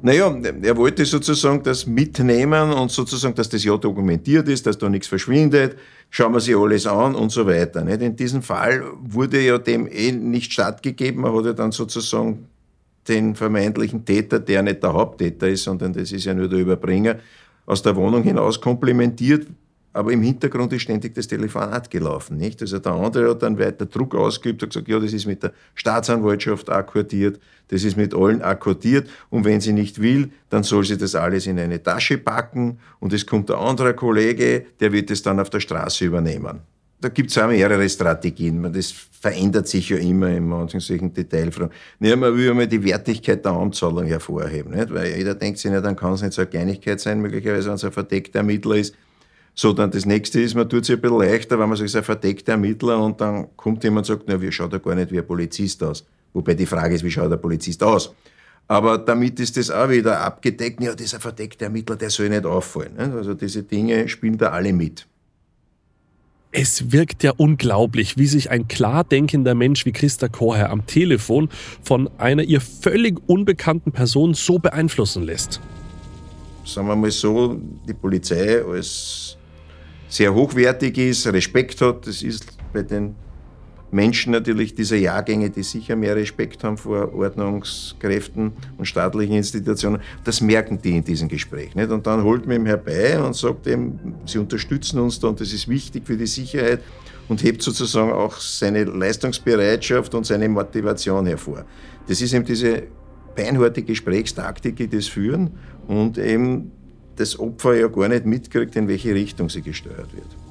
Naja, 0.00 0.34
er 0.62 0.76
wollte 0.78 1.04
sozusagen 1.04 1.62
das 1.62 1.86
mitnehmen 1.86 2.72
und 2.72 2.90
sozusagen, 2.90 3.34
dass 3.34 3.50
das 3.50 3.64
ja 3.64 3.76
dokumentiert 3.76 4.48
ist, 4.48 4.66
dass 4.66 4.78
da 4.78 4.88
nichts 4.88 5.08
verschwindet, 5.08 5.76
schauen 6.08 6.32
wir 6.32 6.40
sich 6.40 6.56
alles 6.56 6.86
an 6.86 7.14
und 7.14 7.30
so 7.30 7.46
weiter. 7.46 7.84
Nicht? 7.84 8.00
In 8.00 8.16
diesem 8.16 8.40
Fall 8.40 8.84
wurde 9.02 9.42
ja 9.42 9.58
dem 9.58 9.86
eh 9.86 10.12
nicht 10.12 10.54
stattgegeben, 10.54 11.20
man 11.20 11.34
hat 11.36 11.44
ja 11.44 11.52
dann 11.52 11.72
sozusagen 11.72 12.46
den 13.08 13.34
vermeintlichen 13.34 14.04
Täter, 14.04 14.38
der 14.40 14.62
nicht 14.62 14.82
der 14.82 14.92
Haupttäter 14.92 15.48
ist, 15.48 15.64
sondern 15.64 15.92
das 15.92 16.12
ist 16.12 16.24
ja 16.24 16.34
nur 16.34 16.48
der 16.48 16.58
Überbringer, 16.58 17.16
aus 17.66 17.82
der 17.82 17.96
Wohnung 17.96 18.22
hinaus 18.22 18.60
komplimentiert, 18.60 19.46
aber 19.92 20.12
im 20.12 20.22
Hintergrund 20.22 20.72
ist 20.72 20.82
ständig 20.82 21.14
das 21.14 21.26
Telefonat 21.26 21.90
gelaufen. 21.90 22.36
Nicht? 22.36 22.60
Also 22.62 22.78
der 22.78 22.92
andere 22.92 23.30
hat 23.30 23.42
dann 23.42 23.58
weiter 23.58 23.86
Druck 23.86 24.14
ausgeübt, 24.14 24.62
hat 24.62 24.70
gesagt, 24.70 24.88
ja, 24.88 25.00
das 25.00 25.12
ist 25.12 25.26
mit 25.26 25.42
der 25.42 25.52
Staatsanwaltschaft 25.74 26.70
akkordiert, 26.70 27.40
das 27.68 27.84
ist 27.84 27.96
mit 27.96 28.14
allen 28.14 28.42
akkordiert 28.42 29.08
und 29.28 29.44
wenn 29.44 29.60
sie 29.60 29.72
nicht 29.72 30.00
will, 30.00 30.30
dann 30.50 30.62
soll 30.62 30.84
sie 30.84 30.96
das 30.96 31.14
alles 31.14 31.46
in 31.46 31.58
eine 31.58 31.82
Tasche 31.82 32.18
packen 32.18 32.78
und 33.00 33.12
es 33.12 33.26
kommt 33.26 33.50
ein 33.50 33.58
anderer 33.58 33.92
Kollege, 33.92 34.66
der 34.80 34.92
wird 34.92 35.10
es 35.10 35.22
dann 35.22 35.40
auf 35.40 35.50
der 35.50 35.60
Straße 35.60 36.04
übernehmen. 36.04 36.60
Da 37.00 37.08
gibt 37.10 37.30
es 37.30 37.38
auch 37.38 37.46
mehrere 37.46 37.88
Strategien. 37.88 38.72
Das 38.72 38.92
verändert 38.92 39.68
sich 39.68 39.88
ja 39.88 39.98
immer 39.98 40.28
in 40.28 40.48
manchen 40.48 40.80
solchen 40.80 41.12
Detailfragen. 41.12 41.72
Nicht 42.00 42.16
man 42.16 42.36
will 42.36 42.50
einmal 42.50 42.66
die 42.66 42.82
Wertigkeit 42.82 43.44
der 43.44 43.52
Anzahlung 43.52 44.06
hervorheben. 44.06 44.74
Nicht? 44.74 44.92
Weil 44.92 45.16
jeder 45.16 45.34
denkt 45.34 45.58
sich, 45.58 45.70
ja, 45.70 45.80
dann 45.80 45.94
kann 45.94 46.14
es 46.14 46.22
nicht 46.22 46.32
so 46.32 46.42
eine 46.42 46.50
Kleinigkeit 46.50 47.00
sein, 47.00 47.20
möglicherweise, 47.20 47.68
wenn 47.68 47.76
es 47.76 47.84
ein 47.84 47.92
verdeckter 47.92 48.40
Ermittler 48.40 48.76
ist 48.76 48.94
so, 49.60 49.72
dann 49.72 49.90
das 49.90 50.06
nächste 50.06 50.40
ist, 50.40 50.54
man 50.54 50.68
tut 50.68 50.84
sich 50.84 50.94
ein 50.94 51.00
bisschen 51.00 51.18
leichter, 51.18 51.58
wenn 51.58 51.68
man 51.68 51.76
sagt, 51.76 51.86
es 51.86 51.92
ist 51.92 51.96
ein 51.96 52.04
verdeckter 52.04 52.52
Ermittler 52.52 53.02
und 53.02 53.20
dann 53.20 53.48
kommt 53.56 53.82
jemand 53.82 54.08
und 54.08 54.16
sagt, 54.16 54.28
na, 54.28 54.40
wie 54.40 54.52
schaut 54.52 54.72
er 54.72 54.78
gar 54.78 54.94
nicht 54.94 55.10
wie 55.10 55.18
ein 55.18 55.26
Polizist 55.26 55.82
aus. 55.82 56.06
Wobei 56.32 56.54
die 56.54 56.64
Frage 56.64 56.94
ist, 56.94 57.02
wie 57.02 57.10
schaut 57.10 57.28
der 57.28 57.38
Polizist 57.38 57.82
aus? 57.82 58.14
Aber 58.68 58.98
damit 58.98 59.40
ist 59.40 59.56
das 59.56 59.68
auch 59.72 59.88
wieder 59.88 60.20
abgedeckt. 60.20 60.80
Ja, 60.80 60.94
dieser 60.94 61.18
verdeckte 61.18 61.64
Ermittler, 61.64 61.96
der 61.96 62.08
soll 62.08 62.28
nicht 62.28 62.46
auffallen. 62.46 62.96
Also 62.98 63.34
diese 63.34 63.64
Dinge 63.64 64.08
spielen 64.08 64.38
da 64.38 64.50
alle 64.50 64.72
mit. 64.72 65.08
Es 66.50 66.92
wirkt 66.92 67.22
ja 67.22 67.32
unglaublich, 67.36 68.16
wie 68.16 68.26
sich 68.26 68.50
ein 68.50 68.68
klar 68.68 69.04
denkender 69.04 69.54
Mensch 69.54 69.84
wie 69.84 69.92
Christa 69.92 70.28
Chorherr 70.28 70.70
am 70.70 70.86
Telefon 70.86 71.50
von 71.82 72.08
einer 72.16 72.42
ihr 72.42 72.62
völlig 72.62 73.18
unbekannten 73.26 73.92
Person 73.92 74.32
so 74.32 74.58
beeinflussen 74.58 75.24
lässt. 75.24 75.60
Sagen 76.64 76.88
wir 76.88 76.96
mal 76.96 77.10
so, 77.10 77.60
die 77.86 77.92
Polizei 77.92 78.62
als 78.64 79.36
sehr 80.08 80.34
hochwertig 80.34 80.96
ist, 80.96 81.26
Respekt 81.26 81.80
hat. 81.82 82.06
Das 82.06 82.22
ist 82.22 82.46
bei 82.72 82.82
den 82.82 83.14
Menschen 83.90 84.32
natürlich 84.32 84.74
dieser 84.74 84.96
Jahrgänge, 84.96 85.50
die 85.50 85.62
sicher 85.62 85.96
mehr 85.96 86.14
Respekt 86.14 86.62
haben 86.64 86.76
vor 86.76 87.14
Ordnungskräften 87.14 88.52
und 88.76 88.84
staatlichen 88.84 89.36
Institutionen. 89.36 90.00
Das 90.24 90.40
merken 90.40 90.80
die 90.82 90.98
in 90.98 91.04
diesem 91.04 91.28
Gespräch. 91.28 91.74
Nicht? 91.74 91.90
Und 91.90 92.06
dann 92.06 92.22
holt 92.22 92.46
man 92.46 92.56
ihm 92.56 92.66
herbei 92.66 93.18
und 93.18 93.34
sagt 93.34 93.66
ihm, 93.66 93.98
sie 94.26 94.38
unterstützen 94.38 94.98
uns 95.00 95.18
da 95.20 95.28
und 95.28 95.40
das 95.40 95.52
ist 95.52 95.68
wichtig 95.68 96.06
für 96.06 96.16
die 96.16 96.26
Sicherheit 96.26 96.82
und 97.28 97.42
hebt 97.42 97.62
sozusagen 97.62 98.12
auch 98.12 98.36
seine 98.38 98.84
Leistungsbereitschaft 98.84 100.14
und 100.14 100.26
seine 100.26 100.48
Motivation 100.48 101.26
hervor. 101.26 101.64
Das 102.06 102.20
ist 102.20 102.32
eben 102.32 102.44
diese 102.44 102.84
beinharte 103.34 103.82
Gesprächstaktik, 103.82 104.76
die 104.76 104.88
das 104.88 105.06
führen 105.06 105.50
und 105.86 106.18
eben 106.18 106.72
das 107.16 107.38
Opfer 107.38 107.74
ja 107.74 107.88
gar 107.88 108.08
nicht 108.08 108.26
mitkriegt, 108.26 108.76
in 108.76 108.88
welche 108.88 109.14
Richtung 109.14 109.48
sie 109.48 109.62
gesteuert 109.62 110.12
wird. 110.14 110.47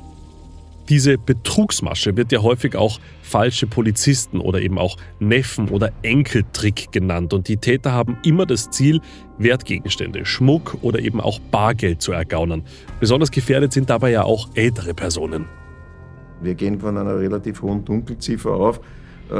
Diese 0.90 1.18
Betrugsmasche 1.18 2.16
wird 2.16 2.32
ja 2.32 2.42
häufig 2.42 2.76
auch 2.76 3.00
falsche 3.22 3.68
Polizisten 3.68 4.40
oder 4.40 4.62
eben 4.62 4.78
auch 4.78 4.96
Neffen- 5.20 5.70
oder 5.70 5.92
Enkeltrick 6.02 6.92
genannt. 6.92 7.34
Und 7.34 7.50
die 7.50 7.58
Täter 7.58 7.92
haben 7.92 8.18
immer 8.24 8.46
das 8.46 8.70
Ziel, 8.70 9.02
Wertgegenstände, 9.38 10.26
Schmuck 10.26 10.78
oder 10.82 11.00
eben 11.00 11.20
auch 11.20 11.40
Bargeld 11.40 12.02
zu 12.02 12.14
ergaunern. 12.14 12.64
Besonders 13.02 13.32
gefährdet 13.32 13.74
sind 13.74 13.90
dabei 13.90 14.12
ja 14.12 14.24
auch 14.24 14.48
ältere 14.54 14.94
Personen. 14.94 15.46
Wir 16.42 16.56
gehen 16.56 16.80
von 16.80 16.98
einer 16.98 17.20
relativ 17.20 17.62
hohen 17.62 17.84
Dunkelziffer 17.84 18.52
auf. 18.52 18.80
Äh, 19.30 19.34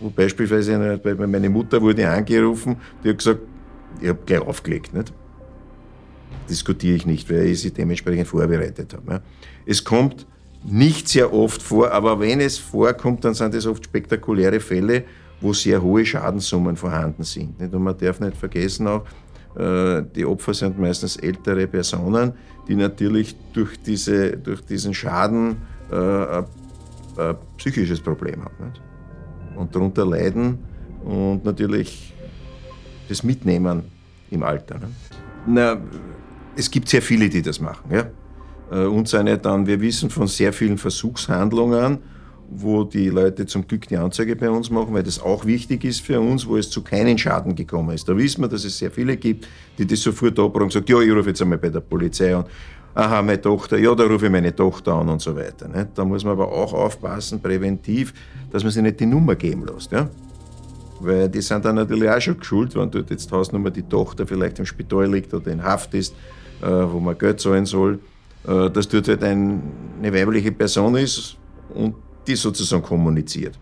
wo 0.00 0.08
beispielsweise 0.14 1.00
meine 1.26 1.50
Mutter 1.50 1.82
wurde 1.82 2.08
angerufen, 2.08 2.76
die 3.04 3.10
hat 3.10 3.18
gesagt, 3.18 3.40
ich 4.00 4.08
habe 4.08 4.20
gleich 4.24 4.40
aufgelegt. 4.40 4.94
Nicht? 4.94 5.12
Diskutiere 6.48 6.96
ich 6.96 7.06
nicht, 7.06 7.30
weil 7.30 7.46
ich 7.46 7.60
sie 7.60 7.70
dementsprechend 7.70 8.26
vorbereitet 8.26 8.94
habe. 8.94 9.22
Es 9.66 9.84
kommt 9.84 10.26
nicht 10.64 11.08
sehr 11.08 11.32
oft 11.32 11.62
vor, 11.62 11.90
aber 11.90 12.20
wenn 12.20 12.40
es 12.40 12.58
vorkommt, 12.58 13.24
dann 13.24 13.34
sind 13.34 13.54
es 13.54 13.66
oft 13.66 13.84
spektakuläre 13.84 14.60
Fälle, 14.60 15.04
wo 15.40 15.52
sehr 15.52 15.80
hohe 15.82 16.04
Schadenssummen 16.04 16.76
vorhanden 16.76 17.22
sind. 17.22 17.60
Und 17.60 17.82
man 17.82 17.96
darf 17.96 18.20
nicht 18.20 18.36
vergessen 18.36 18.86
auch, 18.86 19.04
äh, 19.56 20.02
die 20.14 20.24
Opfer 20.24 20.54
sind 20.54 20.78
meistens 20.78 21.16
ältere 21.16 21.66
Personen, 21.66 22.32
die 22.68 22.74
natürlich 22.74 23.34
durch, 23.52 23.80
diese, 23.82 24.36
durch 24.36 24.60
diesen 24.62 24.92
Schaden 24.92 25.56
äh, 25.90 25.94
ein, 25.94 26.44
ein 27.16 27.36
psychisches 27.56 28.00
Problem 28.00 28.44
haben 28.44 28.72
und 29.56 29.74
darunter 29.74 30.06
leiden 30.06 30.58
und 31.04 31.44
natürlich 31.44 32.14
das 33.08 33.22
mitnehmen 33.24 33.82
im 34.30 34.42
Alter. 34.42 34.74
Nicht? 34.74 34.90
Na, 35.46 35.80
es 36.56 36.70
gibt 36.70 36.88
sehr 36.88 37.02
viele, 37.02 37.28
die 37.28 37.42
das 37.42 37.60
machen. 37.60 37.90
Ja? 37.90 38.06
Äh, 38.70 38.86
uns 38.86 39.14
eine 39.14 39.38
dann, 39.38 39.66
wir 39.66 39.80
wissen 39.80 40.10
von 40.10 40.26
sehr 40.26 40.52
vielen 40.52 40.78
Versuchshandlungen, 40.78 41.98
wo 42.50 42.84
die 42.84 43.08
Leute 43.08 43.46
zum 43.46 43.66
Glück 43.66 43.86
die 43.88 43.96
Anzeige 43.96 44.34
bei 44.34 44.50
uns 44.50 44.70
machen, 44.70 44.92
weil 44.92 45.04
das 45.04 45.20
auch 45.20 45.44
wichtig 45.44 45.84
ist 45.84 46.00
für 46.00 46.20
uns, 46.20 46.46
wo 46.46 46.56
es 46.56 46.68
zu 46.68 46.82
keinen 46.82 47.16
Schaden 47.16 47.54
gekommen 47.54 47.94
ist. 47.94 48.08
Da 48.08 48.16
wissen 48.16 48.42
wir, 48.42 48.48
dass 48.48 48.64
es 48.64 48.76
sehr 48.76 48.90
viele 48.90 49.16
gibt, 49.16 49.46
die 49.78 49.86
das 49.86 50.00
sofort 50.00 50.38
abbringen 50.38 50.64
und 50.64 50.72
sagen, 50.72 50.86
ja, 50.88 51.00
ich 51.00 51.12
rufe 51.12 51.28
jetzt 51.28 51.40
einmal 51.40 51.58
bei 51.58 51.68
der 51.68 51.80
Polizei 51.80 52.34
an. 52.34 52.44
Aha, 52.92 53.22
meine 53.22 53.40
Tochter, 53.40 53.78
ja, 53.78 53.94
da 53.94 54.02
rufe 54.02 54.26
ich 54.26 54.32
meine 54.32 54.54
Tochter 54.54 54.94
an 54.94 55.08
und 55.08 55.22
so 55.22 55.36
weiter. 55.36 55.68
Nicht? 55.68 55.90
Da 55.94 56.04
muss 56.04 56.24
man 56.24 56.32
aber 56.32 56.50
auch 56.50 56.72
aufpassen, 56.72 57.40
präventiv, 57.40 58.12
dass 58.50 58.64
man 58.64 58.72
sich 58.72 58.82
nicht 58.82 58.98
die 58.98 59.06
Nummer 59.06 59.36
geben 59.36 59.64
lässt. 59.64 59.92
Ja? 59.92 60.08
Weil 60.98 61.28
die 61.28 61.40
sind 61.40 61.64
dann 61.64 61.76
natürlich 61.76 62.10
auch 62.10 62.20
schon 62.20 62.38
geschult, 62.38 62.74
wenn 62.74 62.90
dort 62.90 63.10
jetzt 63.10 63.30
Hausnummer 63.30 63.70
die 63.70 63.84
Tochter 63.84 64.26
vielleicht 64.26 64.58
im 64.58 64.66
Spital 64.66 65.06
liegt 65.06 65.32
oder 65.32 65.52
in 65.52 65.62
Haft 65.62 65.94
ist, 65.94 66.14
wo 66.66 67.00
man 67.00 67.16
Geld 67.18 67.40
zahlen 67.40 67.66
soll, 67.66 67.98
äh, 68.46 68.70
dass 68.70 68.88
dort 68.88 69.08
halt 69.08 69.22
ein, 69.22 69.62
eine 69.98 70.12
weibliche 70.12 70.52
Person 70.52 70.96
ist 70.96 71.36
und 71.74 71.94
die 72.26 72.36
sozusagen 72.36 72.82
kommuniziert. 72.82 73.58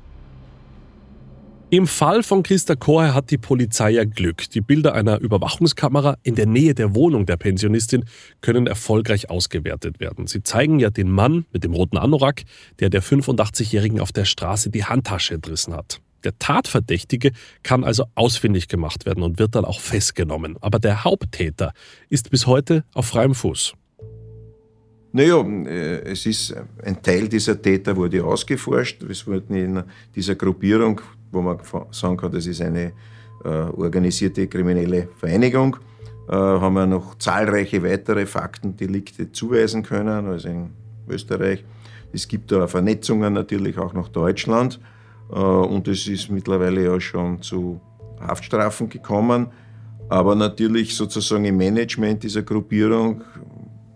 Im 1.70 1.86
Fall 1.86 2.22
von 2.22 2.42
Christa 2.42 2.76
Koher 2.76 3.12
hat 3.12 3.30
die 3.30 3.36
Polizei 3.36 3.90
ja 3.90 4.04
Glück. 4.04 4.48
Die 4.50 4.62
Bilder 4.62 4.94
einer 4.94 5.20
Überwachungskamera 5.20 6.16
in 6.22 6.34
der 6.34 6.46
Nähe 6.46 6.74
der 6.74 6.94
Wohnung 6.94 7.26
der 7.26 7.36
Pensionistin 7.36 8.06
können 8.40 8.66
erfolgreich 8.66 9.28
ausgewertet 9.28 10.00
werden. 10.00 10.26
Sie 10.26 10.42
zeigen 10.42 10.80
ja 10.80 10.88
den 10.88 11.10
Mann 11.10 11.44
mit 11.52 11.64
dem 11.64 11.74
roten 11.74 11.98
Anorak, 11.98 12.44
der 12.80 12.88
der 12.88 13.02
85-Jährigen 13.02 14.00
auf 14.00 14.12
der 14.12 14.24
Straße 14.24 14.70
die 14.70 14.84
Handtasche 14.84 15.34
entrissen 15.34 15.74
hat. 15.74 16.00
Der 16.28 16.38
Tatverdächtige 16.38 17.32
kann 17.62 17.84
also 17.84 18.04
ausfindig 18.14 18.68
gemacht 18.68 19.06
werden 19.06 19.22
und 19.22 19.38
wird 19.38 19.54
dann 19.54 19.64
auch 19.64 19.80
festgenommen. 19.80 20.58
Aber 20.60 20.78
der 20.78 21.02
Haupttäter 21.02 21.72
ist 22.10 22.28
bis 22.30 22.46
heute 22.46 22.84
auf 22.92 23.06
freiem 23.06 23.34
Fuß. 23.34 23.72
Naja, 25.12 25.40
äh, 25.40 26.02
es 26.02 26.26
ist 26.26 26.54
ein 26.84 27.00
Teil 27.02 27.28
dieser 27.28 27.62
Täter 27.62 27.96
wurde 27.96 28.22
ausgeforscht. 28.22 29.02
Es 29.04 29.26
wurden 29.26 29.56
in 29.56 29.82
dieser 30.14 30.34
Gruppierung, 30.34 31.00
wo 31.32 31.40
man 31.40 31.60
sagen 31.92 32.18
kann, 32.18 32.30
das 32.30 32.46
ist 32.46 32.60
eine 32.60 32.92
äh, 33.42 33.48
organisierte 33.48 34.46
kriminelle 34.48 35.08
Vereinigung, 35.16 35.78
äh, 36.28 36.32
haben 36.34 36.74
wir 36.74 36.86
noch 36.86 37.14
zahlreiche 37.14 37.82
weitere 37.82 38.26
Faktendelikte 38.26 39.32
zuweisen 39.32 39.82
können, 39.82 40.26
also 40.26 40.48
in 40.48 40.70
Österreich. 41.08 41.64
Es 42.12 42.28
gibt 42.28 42.52
da 42.52 42.66
Vernetzungen 42.66 43.32
natürlich 43.32 43.78
auch 43.78 43.94
nach 43.94 44.08
Deutschland 44.08 44.78
und 45.28 45.86
es 45.88 46.06
ist 46.06 46.30
mittlerweile 46.30 46.84
ja 46.84 47.00
schon 47.00 47.42
zu 47.42 47.80
Haftstrafen 48.20 48.88
gekommen. 48.88 49.48
Aber 50.08 50.34
natürlich 50.34 50.94
sozusagen 50.96 51.44
im 51.44 51.56
Management 51.56 52.22
dieser 52.22 52.42
Gruppierung 52.42 53.22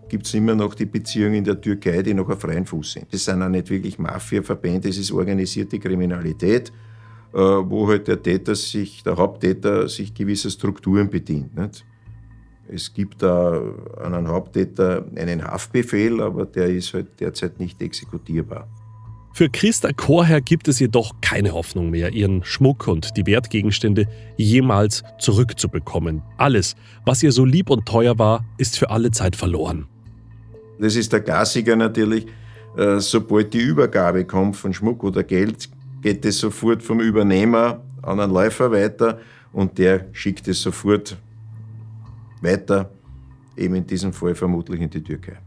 gibt 0.08 0.26
es 0.26 0.34
immer 0.34 0.54
noch 0.54 0.74
die 0.74 0.84
Beziehungen 0.84 1.36
in 1.36 1.44
der 1.44 1.58
Türkei, 1.58 2.02
die 2.02 2.12
noch 2.12 2.28
auf 2.28 2.40
freien 2.40 2.66
Fuß 2.66 2.92
sind. 2.92 3.12
Das 3.12 3.24
sind 3.24 3.42
auch 3.42 3.48
nicht 3.48 3.70
wirklich 3.70 3.98
Mafia-Verbände, 3.98 4.88
das 4.88 4.98
ist 4.98 5.10
organisierte 5.10 5.78
Kriminalität, 5.78 6.70
äh, 7.32 7.38
wo 7.38 7.88
halt 7.88 8.08
der 8.08 8.22
Täter 8.22 8.54
sich, 8.54 9.02
der 9.02 9.16
Haupttäter 9.16 9.88
sich 9.88 10.12
gewisser 10.12 10.50
Strukturen 10.50 11.08
bedient. 11.08 11.56
Nicht? 11.56 11.86
Es 12.68 12.92
gibt 12.92 13.22
da 13.22 13.62
an 14.02 14.14
einen 14.14 14.28
Haupttäter 14.28 15.06
einen 15.16 15.42
Haftbefehl, 15.44 16.20
aber 16.20 16.44
der 16.44 16.68
ist 16.68 16.92
halt 16.92 17.18
derzeit 17.18 17.58
nicht 17.58 17.80
exekutierbar. 17.80 18.68
Für 19.34 19.48
Christa 19.48 19.92
Chorherr 19.92 20.42
gibt 20.42 20.68
es 20.68 20.78
jedoch 20.78 21.14
keine 21.22 21.52
Hoffnung 21.52 21.88
mehr, 21.88 22.12
ihren 22.12 22.44
Schmuck 22.44 22.86
und 22.86 23.16
die 23.16 23.24
Wertgegenstände 23.24 24.06
jemals 24.36 25.02
zurückzubekommen. 25.18 26.22
Alles, 26.36 26.76
was 27.06 27.22
ihr 27.22 27.32
so 27.32 27.46
lieb 27.46 27.70
und 27.70 27.86
teuer 27.86 28.18
war, 28.18 28.44
ist 28.58 28.78
für 28.78 28.90
alle 28.90 29.10
Zeit 29.10 29.34
verloren. 29.34 29.86
Das 30.78 30.96
ist 30.96 31.14
der 31.14 31.20
Klassiker 31.20 31.76
natürlich. 31.76 32.26
Äh, 32.76 33.00
sobald 33.00 33.54
die 33.54 33.60
Übergabe 33.60 34.26
kommt 34.26 34.56
von 34.56 34.74
Schmuck 34.74 35.02
oder 35.02 35.22
Geld, 35.22 35.70
geht 36.02 36.24
es 36.26 36.38
sofort 36.38 36.82
vom 36.82 37.00
Übernehmer 37.00 37.82
an 38.02 38.20
einen 38.20 38.32
Läufer 38.32 38.70
weiter 38.70 39.18
und 39.52 39.78
der 39.78 40.08
schickt 40.12 40.46
es 40.48 40.60
sofort 40.60 41.16
weiter, 42.42 42.90
eben 43.56 43.76
in 43.76 43.86
diesem 43.86 44.12
Fall 44.12 44.34
vermutlich 44.34 44.80
in 44.80 44.90
die 44.90 45.02
Türkei. 45.02 45.38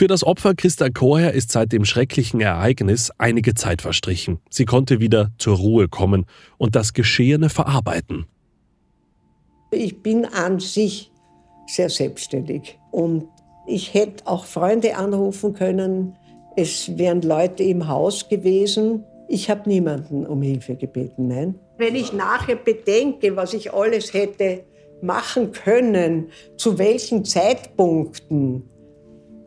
Für 0.00 0.06
das 0.06 0.24
Opfer 0.24 0.54
Christa 0.54 0.88
Koher 0.88 1.34
ist 1.34 1.52
seit 1.52 1.72
dem 1.72 1.84
schrecklichen 1.84 2.40
Ereignis 2.40 3.12
einige 3.18 3.52
Zeit 3.52 3.82
verstrichen. 3.82 4.38
Sie 4.48 4.64
konnte 4.64 4.98
wieder 4.98 5.30
zur 5.36 5.58
Ruhe 5.58 5.88
kommen 5.88 6.24
und 6.56 6.74
das 6.74 6.94
Geschehene 6.94 7.50
verarbeiten. 7.50 8.24
Ich 9.70 10.02
bin 10.02 10.24
an 10.24 10.58
sich 10.58 11.12
sehr 11.66 11.90
selbstständig. 11.90 12.78
Und 12.90 13.26
ich 13.66 13.92
hätte 13.92 14.26
auch 14.26 14.46
Freunde 14.46 14.96
anrufen 14.96 15.52
können. 15.52 16.16
Es 16.56 16.96
wären 16.96 17.20
Leute 17.20 17.62
im 17.64 17.86
Haus 17.86 18.26
gewesen. 18.26 19.04
Ich 19.28 19.50
habe 19.50 19.68
niemanden 19.68 20.24
um 20.24 20.40
Hilfe 20.40 20.76
gebeten, 20.76 21.28
nein. 21.28 21.56
Wenn 21.76 21.94
ich 21.94 22.14
nachher 22.14 22.56
bedenke, 22.56 23.36
was 23.36 23.52
ich 23.52 23.74
alles 23.74 24.14
hätte 24.14 24.64
machen 25.02 25.52
können, 25.52 26.30
zu 26.56 26.78
welchen 26.78 27.26
Zeitpunkten, 27.26 28.62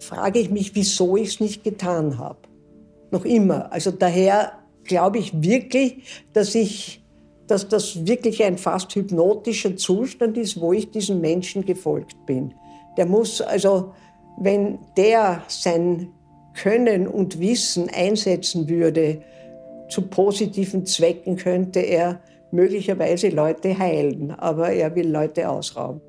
frage 0.03 0.39
ich 0.39 0.49
mich, 0.49 0.75
wieso 0.75 1.17
ich 1.17 1.29
es 1.29 1.39
nicht 1.39 1.63
getan 1.63 2.17
habe. 2.17 2.39
Noch 3.11 3.25
immer. 3.25 3.71
Also 3.71 3.91
daher 3.91 4.53
glaube 4.83 5.19
ich 5.19 5.41
wirklich, 5.41 6.03
dass 6.33 6.55
ich 6.55 7.03
dass 7.47 7.67
das 7.67 8.07
wirklich 8.07 8.43
ein 8.43 8.57
fast 8.57 8.95
hypnotischer 8.95 9.75
Zustand 9.75 10.37
ist, 10.37 10.59
wo 10.59 10.73
ich 10.73 10.91
diesen 10.91 11.21
Menschen 11.21 11.65
gefolgt 11.65 12.25
bin. 12.25 12.53
Der 12.97 13.05
muss 13.05 13.41
also, 13.41 13.93
wenn 14.39 14.79
der 14.97 15.43
sein 15.47 16.09
Können 16.53 17.07
und 17.07 17.39
Wissen 17.39 17.89
einsetzen 17.89 18.69
würde, 18.69 19.21
zu 19.89 20.03
positiven 20.03 20.85
Zwecken 20.85 21.35
könnte 21.35 21.79
er 21.79 22.21
möglicherweise 22.51 23.29
Leute 23.29 23.77
heilen, 23.77 24.31
aber 24.31 24.69
er 24.69 24.95
will 24.95 25.09
Leute 25.09 25.49
ausrauben. 25.49 26.01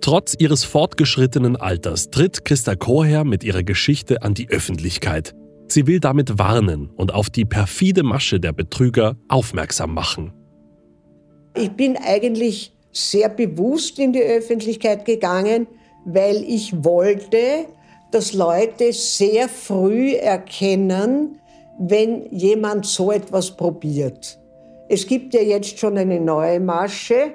Trotz 0.00 0.34
ihres 0.38 0.64
fortgeschrittenen 0.64 1.56
Alters 1.56 2.10
tritt 2.10 2.46
Christa 2.46 2.74
Koher 2.74 3.24
mit 3.24 3.44
ihrer 3.44 3.62
Geschichte 3.62 4.22
an 4.22 4.32
die 4.32 4.48
Öffentlichkeit. 4.48 5.34
Sie 5.68 5.86
will 5.86 6.00
damit 6.00 6.38
warnen 6.38 6.90
und 6.96 7.12
auf 7.12 7.28
die 7.28 7.44
perfide 7.44 8.02
Masche 8.02 8.40
der 8.40 8.52
Betrüger 8.52 9.16
aufmerksam 9.28 9.92
machen. 9.92 10.32
Ich 11.54 11.70
bin 11.70 11.98
eigentlich 11.98 12.72
sehr 12.92 13.28
bewusst 13.28 13.98
in 13.98 14.12
die 14.12 14.22
Öffentlichkeit 14.22 15.04
gegangen, 15.04 15.66
weil 16.06 16.36
ich 16.44 16.82
wollte, 16.82 17.66
dass 18.10 18.32
Leute 18.32 18.92
sehr 18.92 19.48
früh 19.48 20.14
erkennen, 20.14 21.38
wenn 21.78 22.26
jemand 22.30 22.86
so 22.86 23.12
etwas 23.12 23.56
probiert. 23.56 24.38
Es 24.88 25.06
gibt 25.06 25.34
ja 25.34 25.40
jetzt 25.40 25.78
schon 25.78 25.98
eine 25.98 26.18
neue 26.18 26.58
Masche. 26.58 27.34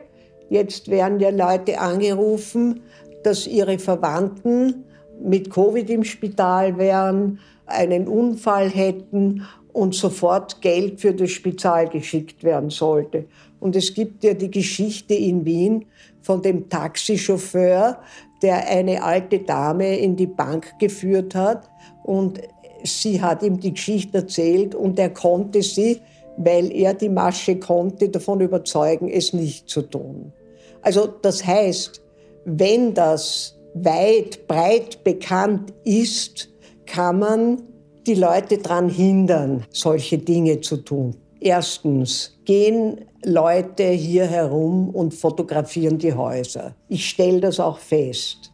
Jetzt 0.50 0.90
werden 0.90 1.20
ja 1.20 1.30
Leute 1.30 1.80
angerufen, 1.80 2.82
dass 3.24 3.48
ihre 3.48 3.80
Verwandten 3.80 4.86
mit 5.22 5.50
Covid 5.50 5.90
im 5.90 6.04
Spital 6.04 6.78
wären, 6.78 7.40
einen 7.66 8.08
Unfall 8.08 8.70
hätten 8.70 9.44
und 9.74 9.96
sofort 9.96 10.62
Geld 10.62 11.02
für 11.02 11.14
das 11.14 11.32
Spital 11.32 11.90
geschickt 11.90 12.44
werden 12.44 12.70
sollte. 12.70 13.26
Und 13.60 13.76
es 13.76 13.94
gibt 13.94 14.24
ja 14.24 14.34
die 14.34 14.52
Geschichte 14.52 15.16
in 15.16 15.44
Wien 15.46 15.86
von 16.22 16.42
dem 16.42 16.70
Taxichauffeur, 16.70 18.00
der 18.42 18.68
eine 18.70 19.04
alte 19.04 19.40
Dame 19.40 19.98
in 19.98 20.16
die 20.16 20.28
Bank 20.28 20.78
geführt 20.80 21.34
hat 21.36 21.70
und 22.04 22.40
sie 22.84 23.22
hat 23.22 23.42
ihm 23.42 23.60
die 23.60 23.74
Geschichte 23.74 24.20
erzählt 24.20 24.76
und 24.76 25.00
er 25.00 25.10
konnte 25.10 25.62
sie, 25.64 26.02
weil 26.38 26.72
er 26.72 26.94
die 26.94 27.10
Masche 27.10 27.58
konnte, 27.58 28.10
davon 28.10 28.42
überzeugen, 28.42 29.10
es 29.10 29.34
nicht 29.34 29.70
zu 29.70 29.82
tun. 29.82 30.34
Also 30.82 31.08
das 31.22 31.46
heißt, 31.46 32.02
wenn 32.46 32.94
das 32.94 33.58
weit, 33.74 34.48
breit 34.48 35.04
bekannt 35.04 35.74
ist, 35.84 36.50
kann 36.86 37.20
man 37.20 37.64
die 38.06 38.16
Leute 38.16 38.58
daran 38.58 38.90
hindern, 38.90 39.66
solche 39.72 40.18
Dinge 40.18 40.62
zu 40.62 40.78
tun. 40.78 41.16
Erstens 41.40 42.40
gehen 42.46 43.02
Leute 43.24 43.84
hier 43.90 44.26
herum 44.26 44.90
und 44.90 45.14
fotografieren 45.14 45.98
die 45.98 46.14
Häuser. 46.14 46.76
Ich 46.88 47.10
stelle 47.10 47.40
das 47.40 47.60
auch 47.60 47.80
fest. 47.80 48.52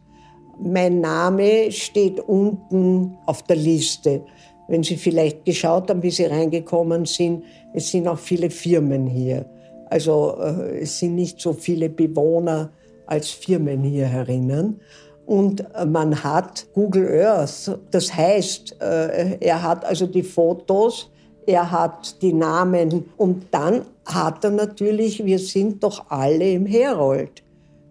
Mein 0.60 1.00
Name 1.00 1.70
steht 1.70 2.20
unten 2.20 3.16
auf 3.26 3.42
der 3.44 3.56
Liste. 3.56 4.22
Wenn 4.68 4.82
Sie 4.82 4.96
vielleicht 4.96 5.44
geschaut 5.44 5.90
haben, 5.90 6.02
wie 6.02 6.10
Sie 6.10 6.24
reingekommen 6.24 7.04
sind, 7.04 7.44
es 7.74 7.90
sind 7.90 8.08
auch 8.08 8.18
viele 8.18 8.50
Firmen 8.50 9.06
hier. 9.06 9.46
Also 9.90 10.36
äh, 10.38 10.80
es 10.80 10.98
sind 10.98 11.14
nicht 11.14 11.40
so 11.40 11.52
viele 11.52 11.88
Bewohner 11.88 12.70
als 13.06 13.30
Firmen 13.30 13.82
hier 13.82 14.06
herinnen. 14.06 14.80
Und 15.26 15.64
man 15.86 16.22
hat 16.24 16.66
Google 16.74 17.24
Earth, 17.24 17.78
das 17.90 18.14
heißt, 18.14 18.76
äh, 18.80 19.38
er 19.38 19.62
hat 19.62 19.84
also 19.84 20.06
die 20.06 20.22
Fotos, 20.22 21.10
er 21.46 21.70
hat 21.70 22.20
die 22.22 22.32
Namen 22.32 23.04
und 23.16 23.46
dann 23.50 23.82
hat 24.04 24.44
er 24.44 24.50
natürlich, 24.50 25.24
wir 25.24 25.38
sind 25.38 25.82
doch 25.82 26.10
alle 26.10 26.52
im 26.52 26.66
Herold 26.66 27.42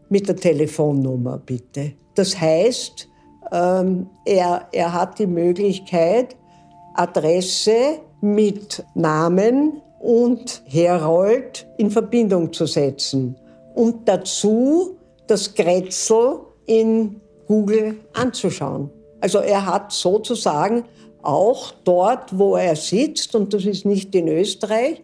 mit 0.10 0.28
der 0.28 0.36
Telefonnummer 0.36 1.38
bitte. 1.38 1.94
Das 2.16 2.40
heißt, 2.40 3.08
ähm, 3.52 4.08
er, 4.26 4.68
er 4.72 4.94
hat 4.94 5.20
die 5.20 5.28
Möglichkeit, 5.28 6.36
Adresse 6.96 8.00
mit 8.22 8.84
Namen 8.96 9.82
und 10.00 10.62
Herold 10.66 11.68
in 11.78 11.92
Verbindung 11.92 12.52
zu 12.52 12.66
setzen 12.66 13.36
und 13.76 14.08
dazu 14.08 14.98
das 15.28 15.54
Kretzel 15.54 16.40
in 16.66 17.22
Google 17.48 18.00
anzuschauen. 18.14 18.90
Also 19.20 19.40
er 19.40 19.66
hat 19.66 19.92
sozusagen 19.92 20.86
auch 21.22 21.72
dort, 21.84 22.38
wo 22.38 22.56
er 22.56 22.76
sitzt, 22.76 23.36
und 23.36 23.54
das 23.54 23.66
ist 23.66 23.86
nicht 23.86 24.16
in 24.16 24.28
Österreich, 24.28 25.04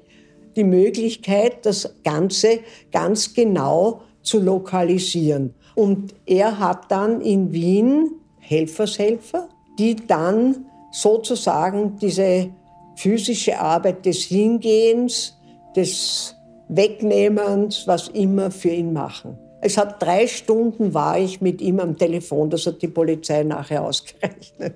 die 0.55 0.63
Möglichkeit, 0.63 1.65
das 1.65 1.93
Ganze 2.03 2.59
ganz 2.91 3.33
genau 3.33 4.01
zu 4.23 4.39
lokalisieren. 4.39 5.53
Und 5.75 6.15
er 6.25 6.57
hat 6.59 6.91
dann 6.91 7.21
in 7.21 7.53
Wien 7.53 8.11
Helfershelfer, 8.39 9.47
die 9.77 9.95
dann 9.95 10.65
sozusagen 10.91 11.97
diese 11.97 12.49
physische 12.95 13.59
Arbeit 13.59 14.05
des 14.05 14.23
Hingehens, 14.23 15.37
des 15.75 16.35
Wegnehmens, 16.67 17.87
was 17.87 18.07
immer 18.09 18.51
für 18.51 18.69
ihn 18.69 18.93
machen. 18.93 19.37
Es 19.61 19.77
hat 19.77 20.01
drei 20.01 20.27
Stunden 20.27 20.93
war 20.93 21.17
ich 21.17 21.41
mit 21.41 21.61
ihm 21.61 21.79
am 21.79 21.97
Telefon, 21.97 22.49
das 22.49 22.65
hat 22.65 22.81
die 22.81 22.87
Polizei 22.87 23.43
nachher 23.43 23.83
ausgerechnet. 23.83 24.75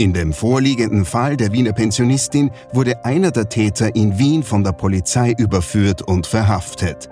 In 0.00 0.12
dem 0.12 0.32
vorliegenden 0.32 1.04
Fall 1.04 1.36
der 1.36 1.52
Wiener 1.52 1.72
Pensionistin 1.72 2.52
wurde 2.72 3.04
einer 3.04 3.32
der 3.32 3.48
Täter 3.48 3.96
in 3.96 4.16
Wien 4.16 4.44
von 4.44 4.62
der 4.62 4.70
Polizei 4.70 5.34
überführt 5.36 6.02
und 6.02 6.24
verhaftet. 6.24 7.10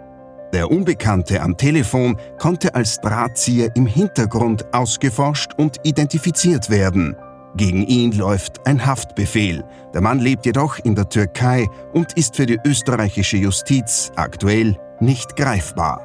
Der 0.57 0.71
Unbekannte 0.71 1.43
am 1.43 1.59
Telefon 1.59 2.17
konnte 2.39 2.75
als 2.75 2.99
Drahtzieher 3.03 3.77
im 3.77 3.85
Hintergrund 3.85 4.65
ausgeforscht 4.73 5.53
und 5.59 5.77
identifiziert 5.83 6.71
werden. 6.71 7.15
Gegen 7.57 7.87
ihn 7.87 8.13
läuft 8.13 8.67
ein 8.67 8.87
Haftbefehl. 8.87 9.65
Der 9.93 10.01
Mann 10.01 10.19
lebt 10.19 10.47
jedoch 10.47 10.79
in 10.79 10.95
der 10.95 11.11
Türkei 11.11 11.69
und 11.93 12.15
ist 12.15 12.37
für 12.37 12.47
die 12.47 12.59
österreichische 12.65 13.37
Justiz 13.37 14.11
aktuell 14.17 14.79
nicht 14.99 15.37
greifbar. 15.37 16.01